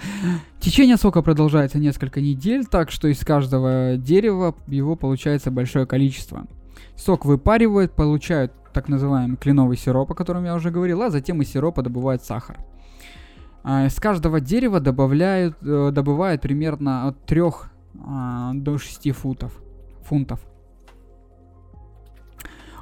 [0.59, 6.45] Течение сока продолжается несколько недель, так что из каждого дерева его получается большое количество.
[6.95, 11.51] Сок выпаривают, получают так называемый кленовый сироп, о котором я уже говорил, а затем из
[11.51, 12.57] сиропа добывают сахар.
[13.63, 17.41] А с каждого дерева добавляют, э, добывают примерно от 3
[18.03, 19.61] а, до 6 футов,
[20.03, 20.39] фунтов.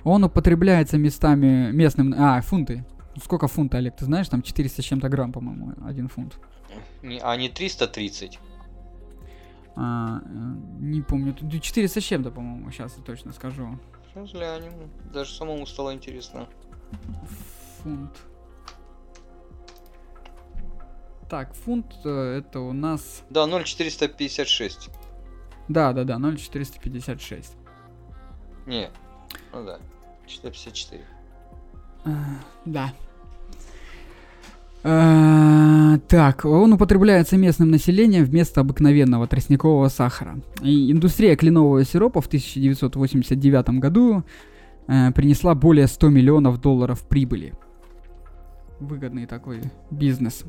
[0.04, 2.14] Он употребляется местами местным...
[2.18, 2.86] А, фунты.
[3.22, 4.30] Сколько фунта, Олег, ты знаешь?
[4.30, 6.40] Там 400 с чем-то грамм, по-моему, один фунт.
[7.02, 8.40] Не, а не 330?
[9.76, 10.30] А, э,
[10.80, 11.34] не помню.
[11.34, 13.80] 400 с чем-то, по-моему, сейчас я точно скажу.
[14.14, 14.74] Сейчас глянем.
[15.14, 16.48] Даже самому стало интересно.
[17.84, 18.12] Фунт.
[21.30, 23.24] Так, фунт э, это у нас...
[23.30, 24.90] Да, 0,456.
[25.68, 27.54] Да, да, да, 0,456.
[28.66, 28.90] Не,
[29.54, 29.80] ну да,
[30.26, 31.06] 454.
[32.06, 32.10] А,
[32.66, 32.94] да.
[34.82, 40.40] А, так, он употребляется местным населением вместо обыкновенного тростникового сахара.
[40.62, 44.24] И индустрия кленового сиропа в 1989 году
[44.88, 47.54] э, принесла более 100 миллионов долларов прибыли.
[48.80, 50.46] Выгодный такой бизнес.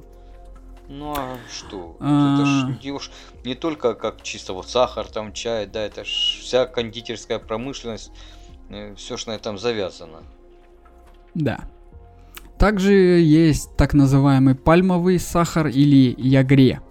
[0.88, 1.96] Ну а что?
[2.00, 2.34] А.
[2.34, 3.10] Это ж
[3.44, 8.12] не только как чисто вот сахар, там чай, да, это ж вся кондитерская промышленность,
[8.96, 10.22] все ж на этом завязано.
[11.34, 11.64] Да.
[12.61, 16.83] Также есть так называемый пальмовый сахар или ягре.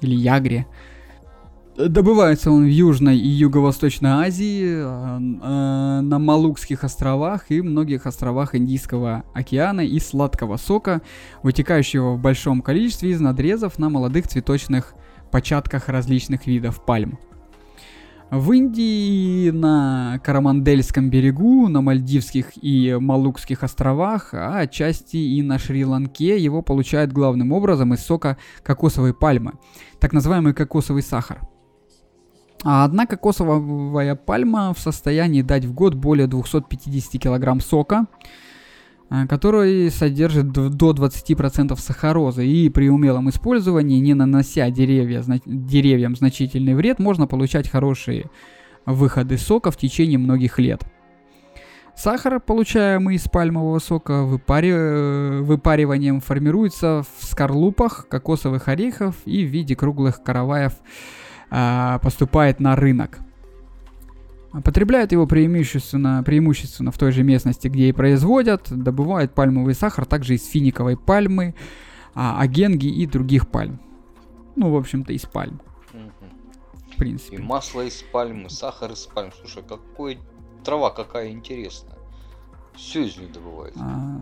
[0.00, 0.66] Или ягре.
[1.76, 9.24] Добывается он в Южной и Юго-Восточной Азии, э, на Малукских островах и многих островах Индийского
[9.34, 11.02] океана из сладкого сока,
[11.42, 14.94] вытекающего в большом количестве из надрезов на молодых цветочных
[15.30, 17.18] початках различных видов пальм.
[18.36, 26.36] В Индии, на Карамандельском берегу, на Мальдивских и Малукских островах, а отчасти и на Шри-Ланке.
[26.42, 29.52] Его получают главным образом из сока кокосовой пальмы,
[30.00, 31.42] так называемый кокосовый сахар–
[32.64, 38.06] а одна кокосовая пальма в состоянии дать в год более 250 кг сока,
[39.28, 42.46] который содержит до 20% сахарозы.
[42.46, 48.30] И при умелом использовании, не нанося деревья, деревьям значительный вред, можно получать хорошие
[48.86, 50.84] выходы сока в течение многих лет.
[51.96, 54.72] Сахар, получаемый из пальмового сока, выпари...
[54.72, 60.72] Э, выпариванием формируется в скорлупах кокосовых орехов и в виде круглых караваев
[61.50, 63.20] а, поступает на рынок.
[64.62, 68.68] Потребляют его преимущественно, преимущественно в той же местности, где и производят.
[68.70, 71.54] Добывают пальмовый сахар также из финиковой пальмы,
[72.14, 73.80] а, агенги и других пальм.
[74.54, 75.60] Ну, в общем-то, из пальм.
[76.92, 77.36] В принципе.
[77.36, 79.32] И масло из пальмы, сахар из пальм.
[79.40, 80.18] Слушай, какой
[80.64, 81.98] трава какая интересная.
[82.76, 83.80] Все из них добывается.
[83.82, 84.20] А,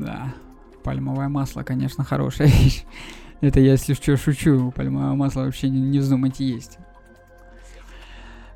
[0.00, 0.34] да.
[0.82, 2.84] Пальмовое масло, конечно, хорошая вещь.
[3.42, 4.72] Это я, если что, шучу.
[4.74, 6.78] Пальмовое масло вообще не, не вздумайте есть.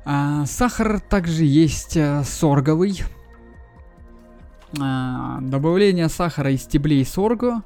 [0.09, 3.03] А, сахар также есть а, сорговый.
[4.79, 7.61] А, добавление сахара из стеблей сорго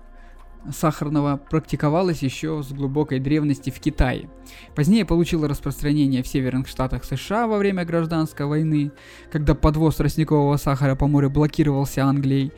[0.71, 4.27] сахарного практиковалось еще с глубокой древности в Китае.
[4.73, 8.91] Позднее получило распространение в северных штатах США во время гражданской войны,
[9.31, 12.51] когда подвоз тростникового сахара по морю блокировался Англией.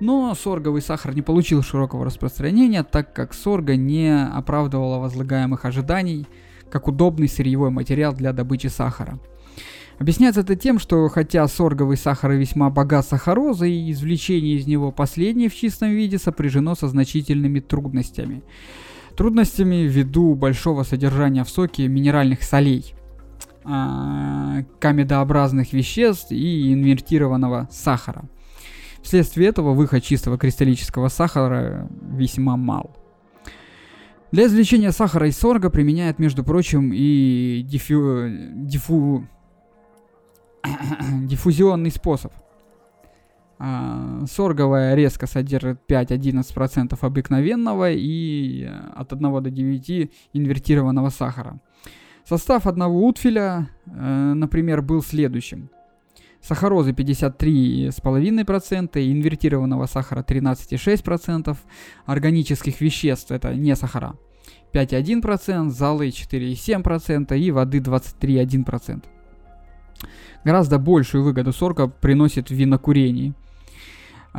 [0.00, 6.26] Но сорговый сахар не получил широкого распространения, так как сорга не оправдывала возлагаемых ожиданий,
[6.70, 9.18] как удобный сырьевой материал для добычи сахара.
[9.98, 15.56] Объясняется это тем, что хотя сорговый сахар весьма богат сахарозой, извлечение из него последней в
[15.56, 18.42] чистом виде сопряжено со значительными трудностями.
[19.16, 22.94] Трудностями ввиду большого содержания в соке минеральных солей,
[23.64, 28.28] а, камедообразных веществ и инвертированного сахара–
[29.02, 32.96] Вследствие этого выход чистого кристаллического сахара весьма мал.
[34.30, 38.28] Для извлечения сахара из сорга применяют, между прочим, и диффю...
[38.54, 39.26] диффу...
[41.22, 42.32] диффузионный способ.
[43.58, 51.58] А, сорговая резко содержит 5-11% обыкновенного и от 1 до 9 инвертированного сахара.
[52.24, 55.70] Состав одного утфиля, э, например, был следующим
[56.42, 61.56] сахарозы 53,5%, инвертированного сахара 13,6%,
[62.06, 64.16] органических веществ, это не сахара,
[64.72, 69.04] 5,1%, золы 4,7% и воды 23,1%.
[70.44, 73.34] Гораздо большую выгоду сорга приносит винокурение.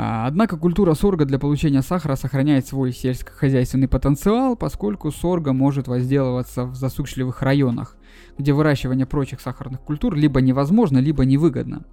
[0.01, 6.63] А, однако культура сорга для получения сахара сохраняет свой сельскохозяйственный потенциал, поскольку сорга может возделываться
[6.63, 7.97] в засушливых районах,
[8.37, 11.83] где выращивание прочих сахарных культур либо невозможно, либо невыгодно.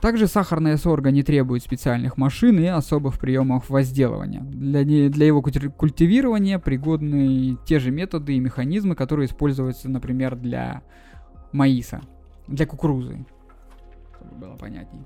[0.00, 4.42] Также сахарная сорга не требует специальных машин и особых приемов возделывания.
[4.42, 10.82] Для, не, для его культивирования пригодны те же методы и механизмы, которые используются, например, для
[11.50, 12.02] маиса,
[12.46, 13.26] для кукурузы,
[14.14, 15.04] чтобы было понятнее.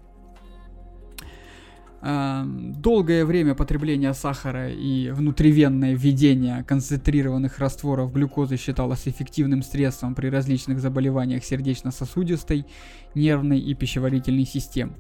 [2.07, 10.27] Эм, долгое время потребления сахара и внутривенное введение концентрированных растворов глюкозы считалось эффективным средством при
[10.29, 12.67] различных заболеваниях сердечно-сосудистой,
[13.15, 14.97] нервной и пищеварительной систем.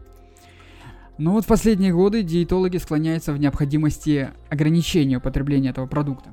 [1.18, 6.30] Но вот в последние годы диетологи склоняются в необходимости ограничения употребления этого продукта.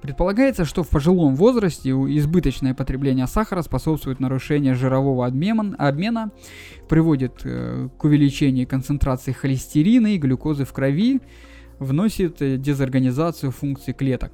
[0.00, 6.30] Предполагается, что в пожилом возрасте избыточное потребление сахара способствует нарушению жирового обмена,
[6.88, 11.20] приводит э, к увеличению концентрации холестерина и глюкозы в крови,
[11.80, 14.32] вносит э, дезорганизацию функций клеток.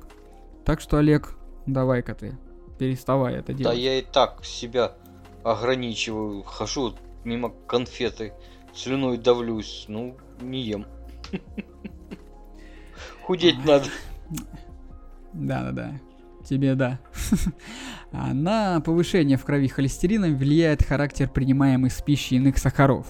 [0.67, 1.35] Так что, Олег,
[1.67, 2.37] давай-ка ты
[2.79, 3.75] переставай это делать.
[3.75, 4.93] Да я и так себя
[5.45, 6.43] ограничиваю.
[6.43, 6.95] Хожу
[7.25, 8.35] мимо конфеты,
[8.75, 9.87] слюной давлюсь.
[9.89, 10.87] Ну, не ем.
[13.23, 13.87] Худеть надо.
[15.35, 15.93] Да-да-да.
[16.45, 17.01] Тебе да.
[18.13, 23.07] На повышение в крови холестерина влияет характер принимаемых с пищей иных сахаров.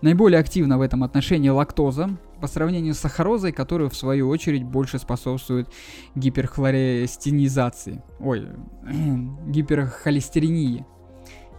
[0.00, 5.00] Наиболее активна в этом отношении лактоза, по сравнению с сахарозой, которая в свою очередь больше
[5.00, 5.68] способствует
[6.14, 8.46] гиперхлорестинизации, ой,
[9.48, 10.86] гиперхолестеринии,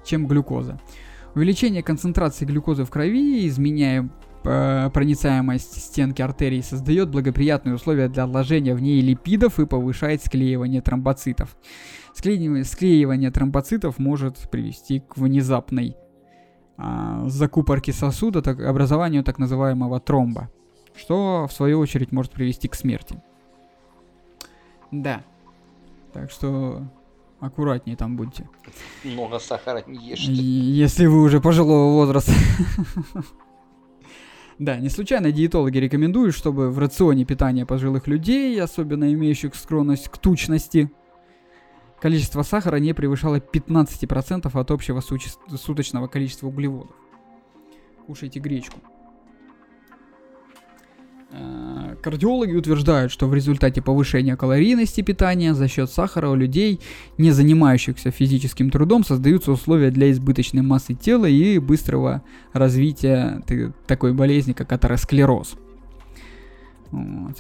[0.06, 0.80] чем глюкоза.
[1.36, 4.10] Увеличение концентрации глюкозы в крови, изменяя
[4.44, 11.56] проницаемость стенки артерий, создает благоприятные условия для отложения в ней липидов и повышает склеивание тромбоцитов.
[12.14, 15.96] Склеивание, склеивание тромбоцитов может привести к внезапной
[16.78, 20.50] а, закупорке сосуда, так, образованию так называемого тромба,
[20.96, 23.22] что в свою очередь может привести к смерти.
[24.92, 25.22] Да.
[26.14, 26.84] Так что
[27.40, 28.50] аккуратнее там будьте.
[29.04, 30.32] Много сахара не ешьте.
[30.32, 32.32] Если вы уже пожилого возраста.
[34.60, 40.18] Да, не случайно диетологи рекомендуют, чтобы в рационе питания пожилых людей, особенно имеющих склонность к
[40.18, 40.92] тучности,
[42.02, 46.96] количество сахара не превышало 15% от общего суточного количества углеводов.
[48.06, 48.80] Кушайте гречку.
[51.32, 56.80] Э, кардиологи утверждают, что в результате повышения калорийности питания за счет сахара у людей,
[57.18, 62.24] не занимающихся физическим трудом, создаются условия для избыточной массы тела и быстрого
[62.54, 63.44] развития
[63.86, 65.56] такой болезни, как атеросклероз.
[66.92, 67.38] Вот.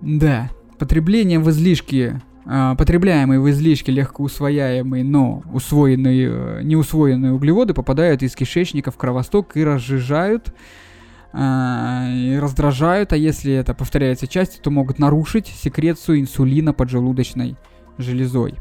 [0.00, 8.22] Да, потребление в излишке а, потребляемые в излишке легкоусвояемые, но усвоенные, э, неусвоенные углеводы попадают
[8.22, 10.52] из кишечника в кровосток и разжижают,
[11.36, 17.56] и раздражают, а если это повторяется часто, то могут нарушить секрецию инсулина поджелудочной
[17.98, 18.54] железой,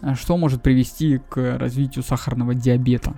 [0.00, 3.14] а что может привести к развитию сахарного диабета.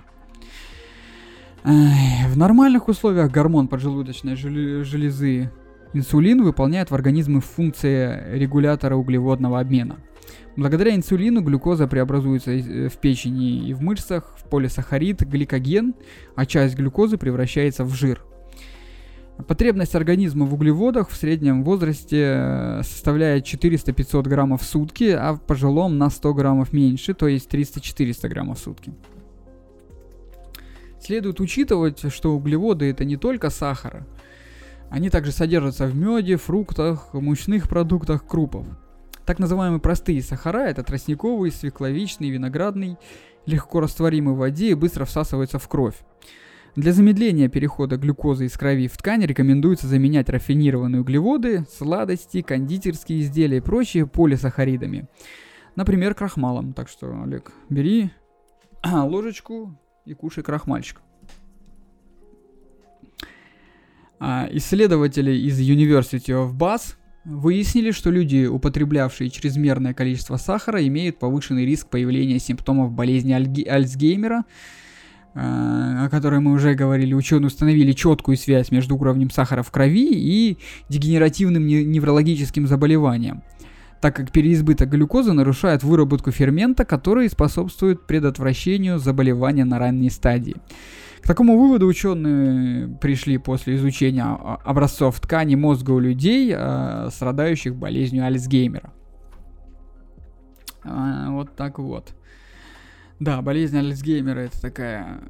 [1.63, 5.51] В нормальных условиях гормон поджелудочной железы
[5.93, 9.97] Инсулин выполняет в организме функции регулятора углеводного обмена.
[10.55, 15.95] Благодаря инсулину глюкоза преобразуется э, в печени и в мышцах в полисахарид, гликоген,
[16.35, 18.21] а часть глюкозы превращается в жир.
[19.47, 25.41] Потребность организма в углеводах в среднем возрасте э, составляет 400-500 граммов в сутки, а в
[25.41, 28.93] пожилом на 100 граммов меньше, то есть 300-400 граммов в сутки.
[30.99, 34.05] Следует учитывать, что углеводы это не только сахар,
[34.89, 38.65] они также содержатся в меде, фруктах, мучных продуктах, крупах.
[39.25, 42.97] Так называемые простые сахара– это тростниковый, свекловичный, виноградный,
[43.45, 45.95] легко растворимый в воде и быстро всасываются в кровь.
[46.75, 53.57] Для замедления перехода глюкозы из крови в ткань рекомендуется заменять рафинированные углеводы, сладости, кондитерские изделия
[53.57, 55.07] и прочие полисахаридами.
[55.75, 56.71] Например, крахмалом.
[56.73, 58.11] Так что, Олег, бери
[58.85, 61.01] ложечку и кушай крахмальчик.
[64.19, 66.95] А, исследователи из University of Bath
[67.25, 74.45] выяснили, что люди, употреблявшие чрезмерное количество сахара, имеют повышенный риск появления симптомов болезни Альги- Альцгеймера,
[75.33, 80.57] о которой мы уже говорили, ученые установили четкую связь между уровнем сахара в крови и
[80.89, 83.43] дегенеративным неврологическим заболеванием,
[84.01, 90.57] так как переизбыток глюкозы нарушает выработку фермента, который способствует предотвращению заболевания на ранней стадии.
[91.21, 98.25] К такому выводу ученые пришли после изучения образцов ткани мозга у людей, э, страдающих болезнью
[98.25, 98.91] Альцгеймера.
[100.83, 102.15] А, вот так вот.
[103.21, 105.21] Да, болезнь Альцгеймера это такая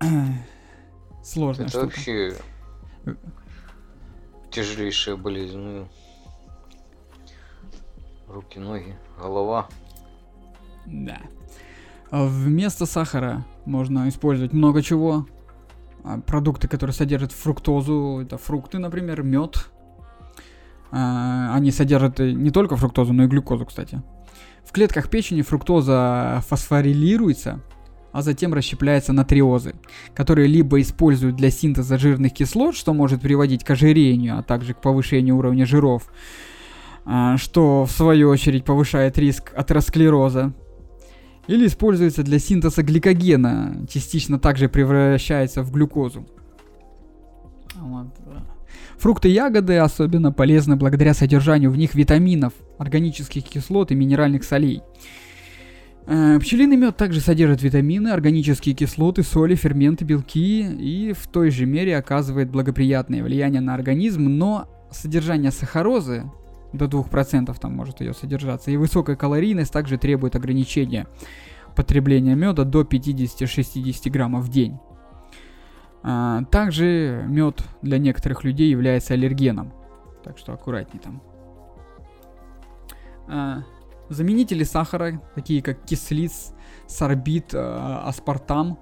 [1.22, 1.84] сложная это штука.
[1.84, 2.34] вообще
[4.50, 5.58] тяжелейшая болезнь.
[5.58, 5.88] Ну,
[8.28, 9.68] руки, ноги, голова.
[10.86, 11.18] Да.
[12.10, 15.26] Вместо сахара можно использовать много чего.
[16.04, 19.68] А, продукты, которые содержат фруктозу, это фрукты, например, мед.
[20.90, 24.02] А, они содержат не только фруктозу, но и глюкозу, кстати.
[24.68, 27.60] В клетках печени фруктоза фосфорилируется,
[28.12, 29.74] а затем расщепляется на триозы,
[30.14, 34.82] которые либо используют для синтеза жирных кислот, что может приводить к ожирению, а также к
[34.82, 36.12] повышению уровня жиров,
[37.06, 40.52] а, что в свою очередь повышает риск атеросклероза,
[41.46, 46.26] или используется для синтеза гликогена, частично также превращается в глюкозу.
[47.74, 48.08] Вот.
[48.98, 54.82] Фрукты и ягоды особенно полезны благодаря содержанию в них витаминов, органических кислот и минеральных солей.
[56.06, 61.64] Э, пчелиный мед также содержит витамины, органические кислоты, соли, ферменты, белки и в той же
[61.64, 66.24] мере оказывает благоприятное влияние на организм, но содержание сахарозы
[66.72, 68.70] до 2% там может ее содержаться.
[68.70, 71.06] И высокая калорийность также требует ограничения
[71.76, 74.78] потребления меда до 50-60 граммов в день.
[76.02, 79.72] А, также мед для некоторых людей является аллергеном.
[80.24, 81.22] Так что аккуратней там.
[83.26, 83.62] А,
[84.08, 86.54] заменители сахара, такие как кислиц,
[86.86, 88.78] сорбит, а, аспартам,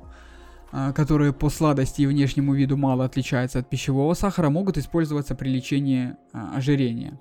[0.94, 6.16] которые по сладости и внешнему виду мало отличаются от пищевого сахара, могут использоваться при лечении
[6.32, 7.18] ожирения.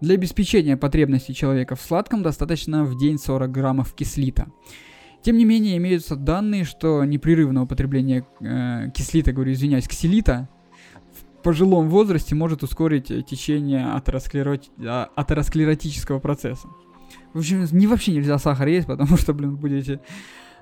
[0.00, 4.48] Для обеспечения потребностей человека в сладком достаточно в день 40 граммов кислита.
[5.22, 10.48] Тем не менее, имеются данные, что непрерывное употребление э, кислита, говорю, извиняюсь, ксилита
[11.12, 14.58] в пожилом возрасте может ускорить течение атеросклеро...
[14.86, 16.68] А, атеросклеротического процесса.
[17.34, 20.00] В общем, не вообще нельзя сахар есть, потому что, блин, будете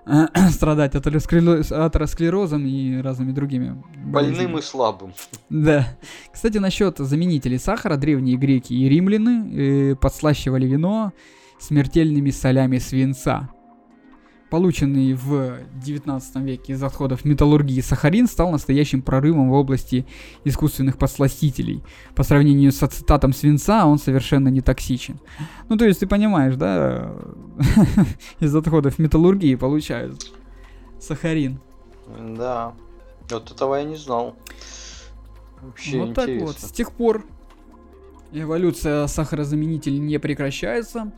[0.06, 5.12] э, страдать атеросклероз, атеросклерозом и разными другими Больным и слабым.
[5.50, 5.86] Да.
[6.32, 11.12] Кстати, насчет заменителей сахара, древние греки и римляне э, подслащивали вино
[11.60, 13.50] смертельными солями свинца.
[14.50, 20.06] Полученный в 19 веке из отходов металлургии сахарин стал настоящим прорывом в области
[20.44, 21.82] искусственных подсластителей.
[22.14, 25.20] По сравнению с ацетатом свинца он совершенно не токсичен.
[25.68, 27.12] Ну, то есть ты понимаешь, да,
[28.40, 30.32] из отходов металлургии получают
[30.98, 31.60] сахарин.
[32.36, 32.72] Да,
[33.28, 34.34] вот этого я не знал.
[35.60, 36.38] Вообще вот интересно.
[36.38, 36.58] так вот.
[36.58, 37.26] С тех пор
[38.32, 41.12] эволюция сахарозаменителей не прекращается.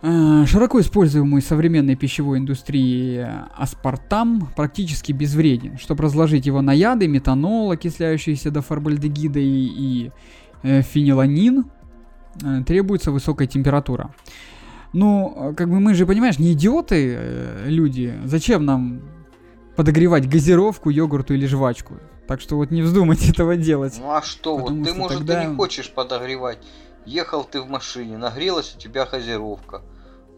[0.00, 3.26] Э, Широко используемый современной пищевой индустрии
[3.56, 5.76] аспартам практически безвреден.
[5.78, 10.12] Чтобы разложить его на яды, метанол, окисляющийся до формальдегида и, и
[10.62, 11.66] э, фениланин,
[12.44, 14.14] э, требуется высокая температура.
[14.92, 17.18] Ну, как бы мы же, понимаешь, не идиоты
[17.66, 18.14] люди.
[18.24, 19.00] Зачем нам
[19.76, 21.94] подогревать газировку, йогурту или жвачку?
[22.26, 23.98] Так что вот не вздумайте этого делать.
[24.00, 26.58] Ну а что, вот ты, что может, тогда- ты не хочешь подогревать.
[27.08, 29.80] Ехал ты в машине, нагрелась у тебя газировка.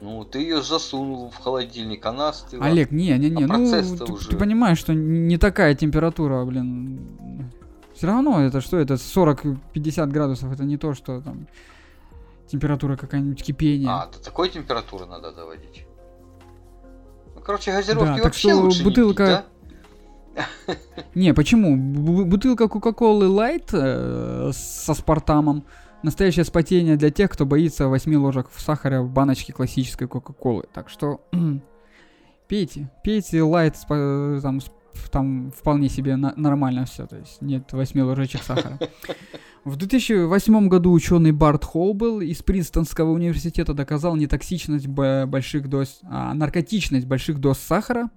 [0.01, 2.65] Ну, ты ее засунул в холодильник, она остыла.
[2.65, 7.51] Олег, не, не, не, А ну ты, уже- ты понимаешь, что не такая температура, блин.
[7.95, 11.49] Все равно это что, это 40-50 градусов, это не то, что там
[12.47, 13.91] температура какая-нибудь кипения.
[13.91, 15.85] А, до такой температуры надо доводить.
[17.35, 19.45] Ну, короче, газировки Да, так вообще что лучше бутылка-
[20.37, 20.79] не пить,
[21.15, 21.77] Не, почему?
[21.77, 25.65] Бу- Бутылка Кока-Колы Лайт э, с аспартамом
[26.03, 30.65] настоящее спасение для тех, кто боится 8 ложек сахара в баночке классической Кока-Колы.
[30.73, 31.21] Так что
[32.49, 34.61] пейте, пейте Лайт, там,
[35.11, 38.79] там вполне себе на- нормально все, то есть нет 8 ложечек сахара.
[39.65, 47.07] В 2008 году ученый Барт Хоубел из Принстонского университета доказал нетоксичность больших доз, а, наркотичность
[47.07, 48.09] больших доз сахара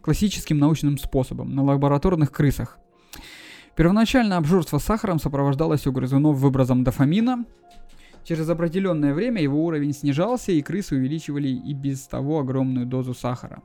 [0.00, 2.78] классическим научным способом на лабораторных крысах.
[3.76, 7.44] Первоначально обжорство сахаром сопровождалось у грызунов выбросом дофамина.
[8.24, 13.62] Через определенное время его уровень снижался, и крысы увеличивали и без того огромную дозу сахара.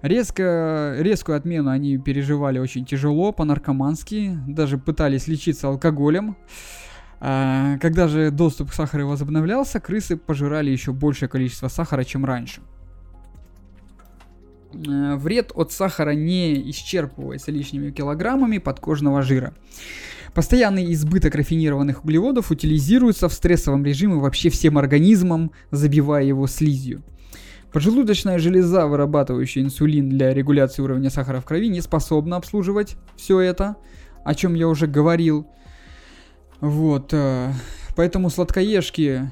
[0.00, 6.36] Резко, резкую отмену они переживали очень тяжело, по-наркомански, даже пытались лечиться алкоголем.
[7.20, 12.62] А, Когда же доступ к сахару возобновлялся, крысы пожирали еще большее количество сахара, чем раньше.
[14.72, 19.54] Э, Вред от сахара не исчерпывается лишними килограммами подкожного жира.
[20.34, 27.02] Постоянный избыток рафинированных углеводов утилизируется в стрессовом режиме вообще всем организмом, забивая его слизью.
[27.72, 33.76] Поджелудочная железа, вырабатывающая инсулин для регуляции уровня сахара в крови, не способна обслуживать все это,
[34.24, 35.46] о чем я уже говорил.
[36.60, 37.52] Вот, э,
[37.96, 39.30] поэтому сладкоежки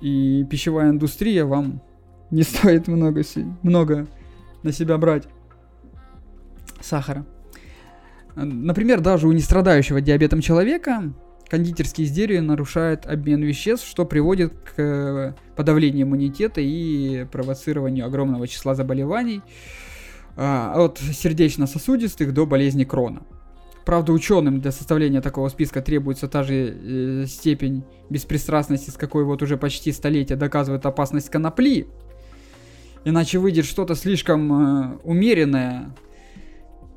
[0.00, 1.80] и пищевая индустрия вам
[2.30, 3.22] не стоит много,
[3.62, 4.06] много
[4.62, 5.24] на себя брать
[6.80, 7.26] сахара.
[8.34, 11.12] Например, даже у нестрадающего диабетом человека
[11.48, 18.74] кондитерские изделия нарушают обмен веществ, что приводит к э, подавлению иммунитета и провоцированию огромного числа
[18.74, 19.40] заболеваний
[20.36, 23.22] а, от сердечно-сосудистых до болезни Крона.
[23.84, 29.42] Правда, ученым для составления такого списка требуется та же э, степень беспристрастности, с какой вот
[29.42, 31.88] уже почти столетия доказывает опасность конопли.
[33.04, 35.94] Иначе выйдет что-то слишком э, умеренное,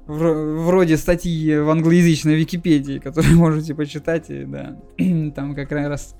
[0.07, 4.77] вро- вроде статьи в англоязычной Википедии, которую можете почитать, и да,
[5.35, 6.15] там как раз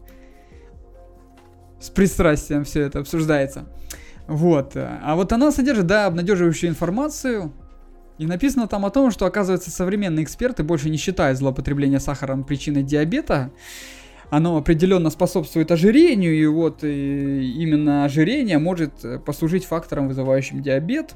[1.79, 3.67] с пристрастием все это обсуждается.
[4.27, 4.73] Вот.
[4.75, 7.51] А вот она содержит, да, обнадеживающую информацию.
[8.17, 12.84] И написано там о том, что, оказывается, современные эксперты больше не считают злоупотребление сахаром причиной
[12.84, 13.51] диабета.
[14.32, 21.15] Оно определенно способствует ожирению, и вот и именно ожирение может э, послужить фактором, вызывающим диабет.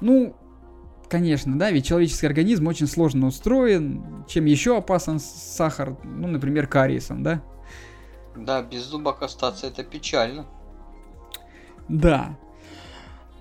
[0.00, 0.34] Ну,
[1.10, 4.24] конечно, да, ведь человеческий организм очень сложно устроен.
[4.26, 5.98] Чем еще опасен сахар?
[6.04, 7.42] Ну, например, кариесом, да?
[8.34, 10.46] Да, без зубок остаться это печально.
[11.90, 12.38] Да.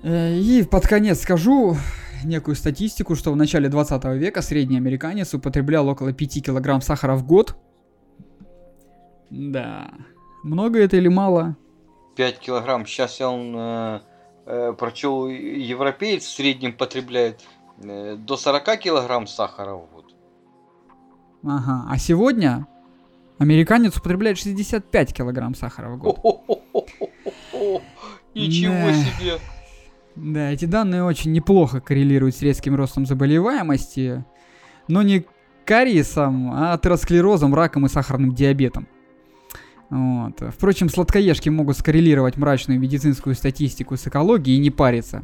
[0.04, 1.78] Э, и под конец скажу
[2.26, 7.26] некую статистику, что в начале 20 века средний американец употреблял около 5 килограмм сахара в
[7.26, 7.56] год.
[9.32, 9.90] Да.
[10.44, 11.56] Много это или мало?
[12.16, 12.86] 5 килограмм.
[12.86, 14.02] Сейчас я он э,
[14.46, 17.42] э, прочел, европеец в среднем потребляет
[17.82, 20.14] э, до 40 килограмм сахара в год.
[21.44, 21.86] Ага.
[21.90, 22.68] А сегодня
[23.40, 26.20] американец употребляет 65 килограмм сахара в год.
[28.36, 28.94] Ничего да.
[28.94, 29.40] себе!
[30.16, 34.26] Да, эти данные очень неплохо коррелируют с резким ростом заболеваемости,
[34.90, 35.26] но не
[35.66, 38.90] кариесом, а атеросклерозом, раком и сахарным диабетом.
[39.92, 40.42] Вот.
[40.54, 45.24] Впрочем, сладкоежки могут скоррелировать мрачную медицинскую статистику с экологией и не париться.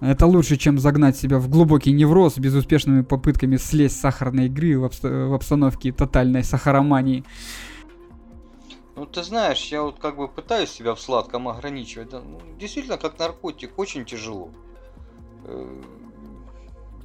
[0.00, 4.84] Это лучше, чем загнать себя в глубокий невроз безуспешными попытками слезть с сахарной игры в,
[4.84, 7.24] обст- в обстановке тотальной сахаромании.
[8.94, 12.10] Ну, ты знаешь, я вот как бы пытаюсь себя в сладком ограничивать.
[12.10, 14.50] Да, ну, действительно, как наркотик, очень тяжело.
[15.44, 15.82] Э,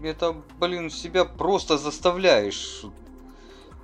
[0.04, 2.86] это, блин, себя просто заставляешь.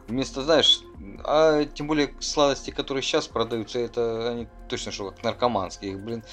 [0.07, 0.81] Вместо, знаешь,
[1.23, 5.91] а тем более сладости, которые сейчас продаются, это они точно что как наркоманские.
[5.91, 6.23] Их, блин,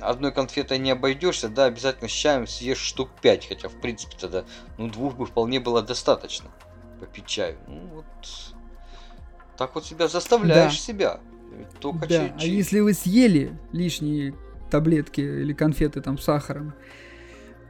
[0.00, 4.44] одной конфетой не обойдешься, да, обязательно с чаем съешь штук 5, хотя в принципе тогда,
[4.78, 6.50] ну, двух бы вполне было достаточно
[7.00, 7.58] попить чаю.
[7.66, 8.04] Ну, вот
[9.56, 10.78] так вот себя заставляешь да.
[10.78, 11.20] себя.
[11.80, 12.08] Только да.
[12.08, 12.40] Чай, чай.
[12.40, 14.34] А если вы съели лишние
[14.70, 16.74] таблетки или конфеты там с сахаром,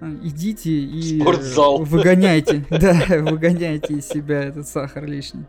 [0.01, 1.85] идите и Спортзал.
[1.85, 5.45] выгоняйте, да, выгоняйте из себя этот сахар лишний.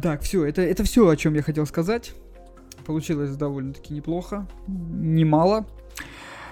[0.00, 2.12] Так, все, это, это все, о чем я хотел сказать.
[2.84, 5.66] Получилось довольно-таки неплохо, немало.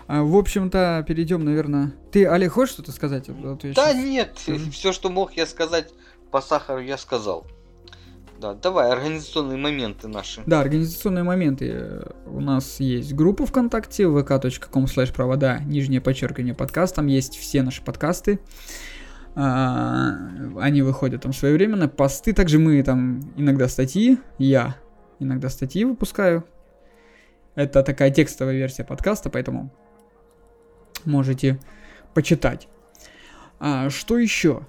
[0.06, 1.92] А, в общем-то, перейдем, наверное.
[2.10, 3.28] Ты, Олег, хочешь что-то сказать?
[3.74, 4.38] Да нет,
[4.70, 5.92] все, что мог я сказать
[6.30, 7.46] по сахару, я сказал.
[8.42, 10.42] Да, давай, организационные моменты наши.
[10.46, 12.02] Да, организационные моменты.
[12.26, 17.84] У нас есть группа ВКонтакте, vk.com slash провода, нижнее подчеркивание подкаст, там есть все наши
[17.84, 18.40] подкасты.
[19.36, 20.16] А,
[20.58, 21.88] они выходят там своевременно.
[21.88, 24.74] Посты, также мы там иногда статьи, я
[25.20, 26.44] иногда статьи выпускаю.
[27.54, 29.72] Это такая текстовая версия подкаста, поэтому
[31.04, 31.60] можете
[32.12, 32.66] почитать.
[33.60, 34.66] А, что еще?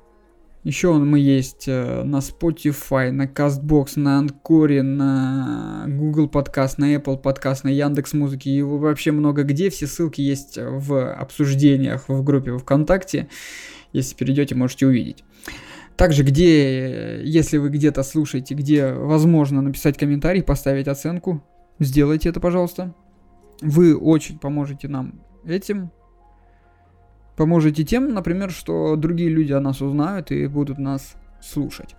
[0.63, 7.17] Еще мы есть э, на Spotify, на CastBox, на Анкоре, на Google Подкаст, на Apple
[7.17, 9.69] Подкаст, на Яндекс Музыки и вообще много где.
[9.69, 13.27] Все ссылки есть в обсуждениях в группе ВКонтакте.
[13.91, 15.25] Если перейдете, можете увидеть.
[15.97, 21.43] Также, где, если вы где-то слушаете, где возможно написать комментарий, поставить оценку,
[21.79, 22.95] сделайте это, пожалуйста.
[23.61, 25.91] Вы очень поможете нам этим
[27.35, 31.95] поможете тем, например, что другие люди о нас узнают и будут нас слушать.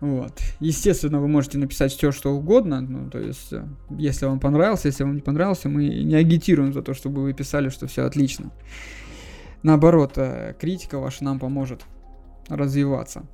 [0.00, 0.38] Вот.
[0.60, 2.80] Естественно, вы можете написать все, что угодно.
[2.80, 6.82] Ну, то есть, э, если вам понравился, если вам не понравился, мы не агитируем за
[6.82, 8.50] то, чтобы вы писали, что все отлично.
[9.62, 11.82] Наоборот, э, критика ваша нам поможет
[12.48, 13.24] развиваться.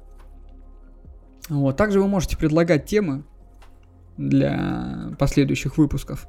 [1.49, 1.77] Вот.
[1.77, 3.25] Также вы можете предлагать темы
[4.17, 6.29] для последующих выпусков.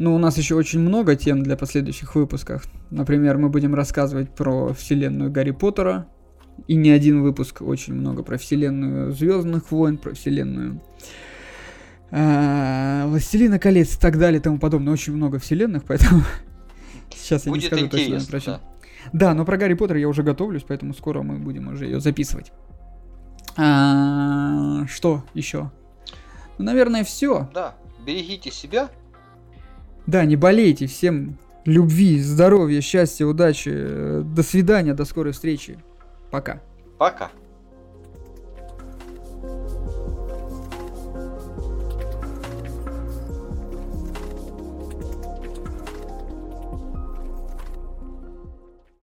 [0.00, 2.64] Ну, у нас еще очень много тем для последующих выпусков.
[2.88, 6.06] Например, мы будем рассказывать про вселенную Гарри Поттера.
[6.66, 10.80] И не один выпуск, очень много про вселенную Звездных войн, про вселенную
[12.12, 14.94] э, Властелина колец и так далее и тому подобное.
[14.94, 16.22] Очень много вселенных, поэтому
[17.14, 18.60] сейчас я не скажу точно про что.
[19.12, 22.52] Да, но про Гарри Поттер я уже готовлюсь, поэтому скоро мы будем уже ее записывать.
[23.58, 25.70] А, что еще?
[26.56, 27.50] Ну, наверное, все.
[27.52, 27.74] Да,
[28.06, 28.88] берегите себя,
[30.06, 30.86] да, не болейте.
[30.86, 34.22] Всем любви, здоровья, счастья, удачи.
[34.22, 35.78] До свидания, до скорой встречи.
[36.30, 36.60] Пока.
[36.98, 37.30] Пока.